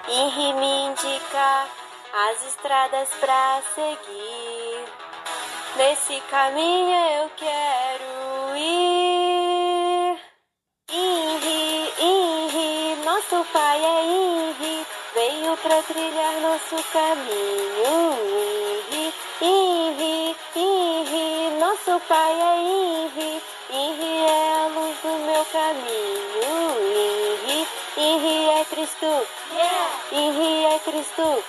Me 0.06 0.86
indica 0.86 1.66
as 2.12 2.46
estradas 2.46 3.08
pra 3.18 3.60
seguir. 3.74 4.84
Nesse 5.76 6.20
caminho 6.30 6.96
eu 7.22 7.30
quero 7.36 8.56
ir. 8.56 10.18
Inri, 10.92 11.92
Inri, 11.98 12.96
nosso 13.04 13.44
pai 13.52 13.84
é 13.84 14.04
Inri, 14.04 14.86
veio 15.14 15.56
pra 15.56 15.82
trilhar 15.82 16.40
nosso 16.40 16.76
caminho. 16.92 18.12
Inri, 18.90 19.14
Inri, 19.40 20.36
Inri, 20.54 21.58
nosso 21.58 21.98
pai 22.06 22.32
é 22.32 22.58
Inri, 22.60 23.42
A 23.74 24.68
luz 24.68 24.98
do 25.00 25.08
meu 25.24 25.44
caminho. 25.46 26.52
Inri, 26.92 27.66
Inri 27.96 28.50
é 28.50 28.64
Cristo, 28.66 29.26
Inri 30.12 30.66
é 30.66 30.78
Cristo, 30.80 31.42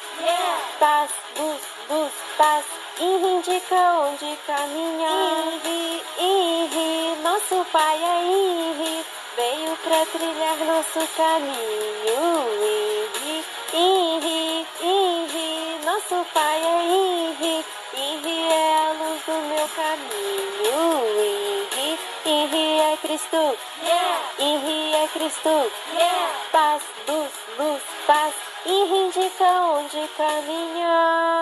paz, 0.80 1.12
luz, 1.38 1.62
luz, 1.90 2.14
paz. 2.38 2.64
Inri 3.02 3.28
indica 3.28 3.76
onde 3.76 4.38
caminhar. 4.48 5.48
Inri, 5.66 6.02
Inri, 6.18 7.22
nosso 7.24 7.66
pai 7.74 8.02
é 8.02 8.24
Inri, 8.24 9.06
veio 9.36 9.76
pra 9.84 10.06
trilhar 10.06 10.58
nosso 10.60 11.06
caminho. 11.18 11.60
Inri, 13.20 13.44
Inri, 13.74 14.66
Inri, 14.82 15.86
nosso 15.86 16.26
pai 16.34 16.64
é 16.64 16.84
Inri, 16.86 17.66
Inri 17.98 18.48
é 18.50 18.78
a 18.78 18.94
luz 18.94 19.22
do 19.26 19.34
meu 19.50 19.68
caminho. 19.76 20.54
Inri, 20.64 21.63
Inri 22.26 22.80
é 22.80 22.98
Cristo, 23.02 23.58
Inri 24.40 24.94
é 24.94 25.08
Cristo, 25.10 25.70
paz, 26.54 26.82
luz, 27.06 27.32
luz, 27.60 27.84
paz. 28.08 28.34
Inri 28.66 29.08
indica 29.08 29.44
onde 29.44 30.08
caminhar. 30.16 31.42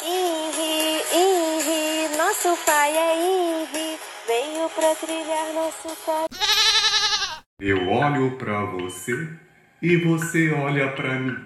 Inri, 0.00 1.02
Inri, 1.12 2.16
nosso 2.16 2.56
pai 2.64 2.96
é 2.96 3.16
Inri, 3.16 3.98
veio 4.28 4.68
pra 4.70 4.94
trilhar 4.94 5.52
nosso 5.54 5.88
caminho. 6.06 6.28
Eu 7.58 7.90
olho 7.90 8.36
para 8.38 8.64
você 8.66 9.28
e 9.82 9.96
você 9.96 10.52
olha 10.52 10.92
para 10.92 11.18
mim. 11.18 11.36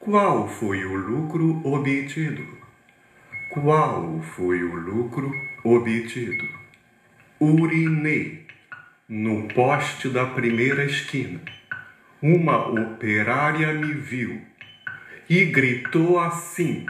Qual 0.00 0.48
foi 0.48 0.86
o 0.86 0.94
lucro 0.94 1.60
obtido? 1.66 2.46
Qual 3.52 4.22
foi 4.22 4.62
o 4.62 4.74
lucro 4.74 5.30
obtido? 5.62 6.67
Urinei 7.40 8.48
no 9.08 9.46
poste 9.46 10.08
da 10.08 10.26
primeira 10.26 10.84
esquina. 10.84 11.40
Uma 12.20 12.66
operária 12.66 13.72
me 13.72 13.94
viu 13.94 14.42
e 15.30 15.44
gritou 15.44 16.18
assim: 16.18 16.84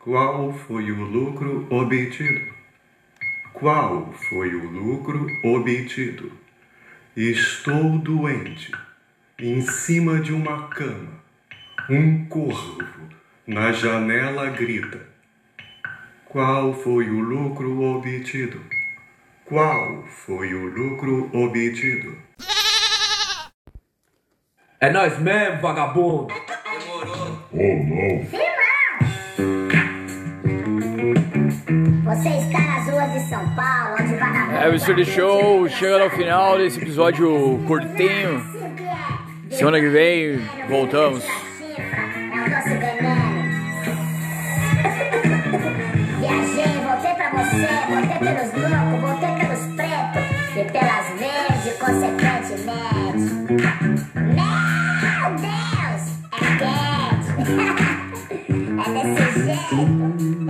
Qual 0.00 0.52
foi 0.52 0.90
o 0.90 1.04
lucro 1.04 1.68
obtido? 1.70 2.52
Qual 3.52 4.12
foi 4.12 4.56
o 4.56 4.68
lucro 4.68 5.28
obtido? 5.44 6.32
Estou 7.16 7.96
doente, 8.00 8.72
em 9.38 9.60
cima 9.60 10.18
de 10.18 10.32
uma 10.32 10.66
cama. 10.66 11.22
Um 11.88 12.24
corvo 12.24 13.08
na 13.46 13.70
janela 13.70 14.50
grita. 14.50 15.00
Qual 16.24 16.74
foi 16.74 17.08
o 17.08 17.20
lucro 17.20 17.82
obtido? 17.82 18.79
Qual 19.50 20.04
foi 20.06 20.54
o 20.54 20.66
lucro 20.66 21.28
obtido? 21.34 22.16
É 24.78 24.92
nós 24.92 25.18
mesmo, 25.18 25.60
vagabundo. 25.60 26.32
Você 32.04 32.28
está 32.28 32.60
nas 32.60 32.88
ruas 32.88 33.12
de 33.12 33.28
São 33.28 33.44
Paulo, 33.56 33.96
onde 34.00 34.14
vagabundo. 34.14 34.56
É, 34.56 34.68
o 34.68 34.70
Mr. 34.70 35.04
Show 35.04 35.68
chega 35.68 36.04
ao 36.04 36.10
final 36.10 36.56
desse 36.56 36.80
episódio 36.80 37.60
curtinho. 37.66 38.40
Semana 39.50 39.80
que 39.80 39.88
vem 39.88 40.36
voltamos. 40.68 41.24
É 41.26 41.30
o 42.38 42.50
doce 42.50 42.68
veneno. 42.76 43.50
Viajei, 46.20 46.72
voltei 46.84 47.14
pra 47.14 47.30
você, 47.30 47.68
voltei 47.88 48.18
pelos 48.18 48.59
Meu 54.14 55.30
Deus, 55.36 56.02
é 56.32 56.42
quente. 56.58 57.30
é 58.76 58.86
desse 58.92 59.44
jeito. 59.44 59.80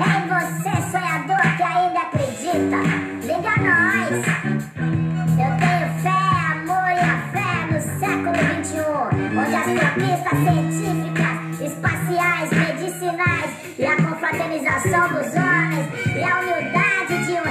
Ei, 0.01 0.21
você, 0.29 0.73
sonhador 0.91 1.45
que 1.57 1.63
ainda 1.63 2.01
acredita, 2.01 2.79
liga 3.27 3.55
nós. 3.61 4.13
Eu 5.37 5.53
tenho 5.59 5.89
fé, 6.01 6.21
amor 6.53 6.91
e 6.91 7.01
a 7.01 7.13
fé 7.33 7.51
no 7.71 7.79
século 8.01 8.39
XXI, 8.65 8.81
onde 9.37 9.55
as 9.55 9.67
conquistas 9.67 10.37
científicas, 10.39 11.37
espaciais, 11.61 12.49
medicinais 12.51 13.51
e 13.79 13.85
a 13.85 13.97
confraternização 13.97 15.09
dos 15.09 15.35
homens 15.35 15.87
e 16.17 16.23
a 16.23 16.41
humildade 16.41 17.15
de 17.27 17.33
um 17.33 17.50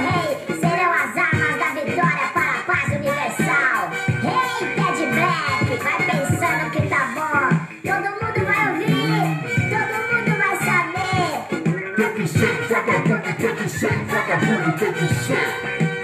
yourself, 12.34 12.70
I 12.70 12.86
Take 12.86 13.04
booty, 13.04 13.32
take 13.42 13.60
yourself, 13.60 13.92
I 13.92 14.28
got 14.28 14.40
booty, 14.40 14.92
take 14.92 15.00
yourself. 15.00 15.99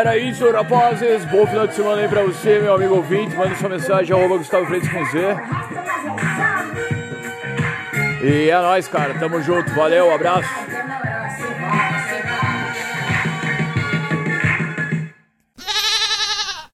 Era 0.00 0.16
isso, 0.16 0.50
rapazes. 0.50 1.24
Bom 1.26 1.46
final 1.46 1.66
de 1.66 1.74
semana 1.74 2.00
aí 2.00 2.08
pra 2.08 2.22
você, 2.22 2.58
meu 2.58 2.74
amigo 2.74 2.96
ouvinte. 2.96 3.36
Manda 3.36 3.54
sua 3.56 3.68
mensagem, 3.68 4.16
arroba 4.16 4.38
Gustavo 4.38 4.66
Freitas 4.66 4.90
com 4.90 5.04
Z. 5.06 5.36
E 8.22 8.48
é 8.48 8.60
nóis, 8.60 8.88
cara. 8.88 9.14
Tamo 9.14 9.42
junto. 9.42 9.70
Valeu, 9.74 10.12
abraço. 10.12 10.59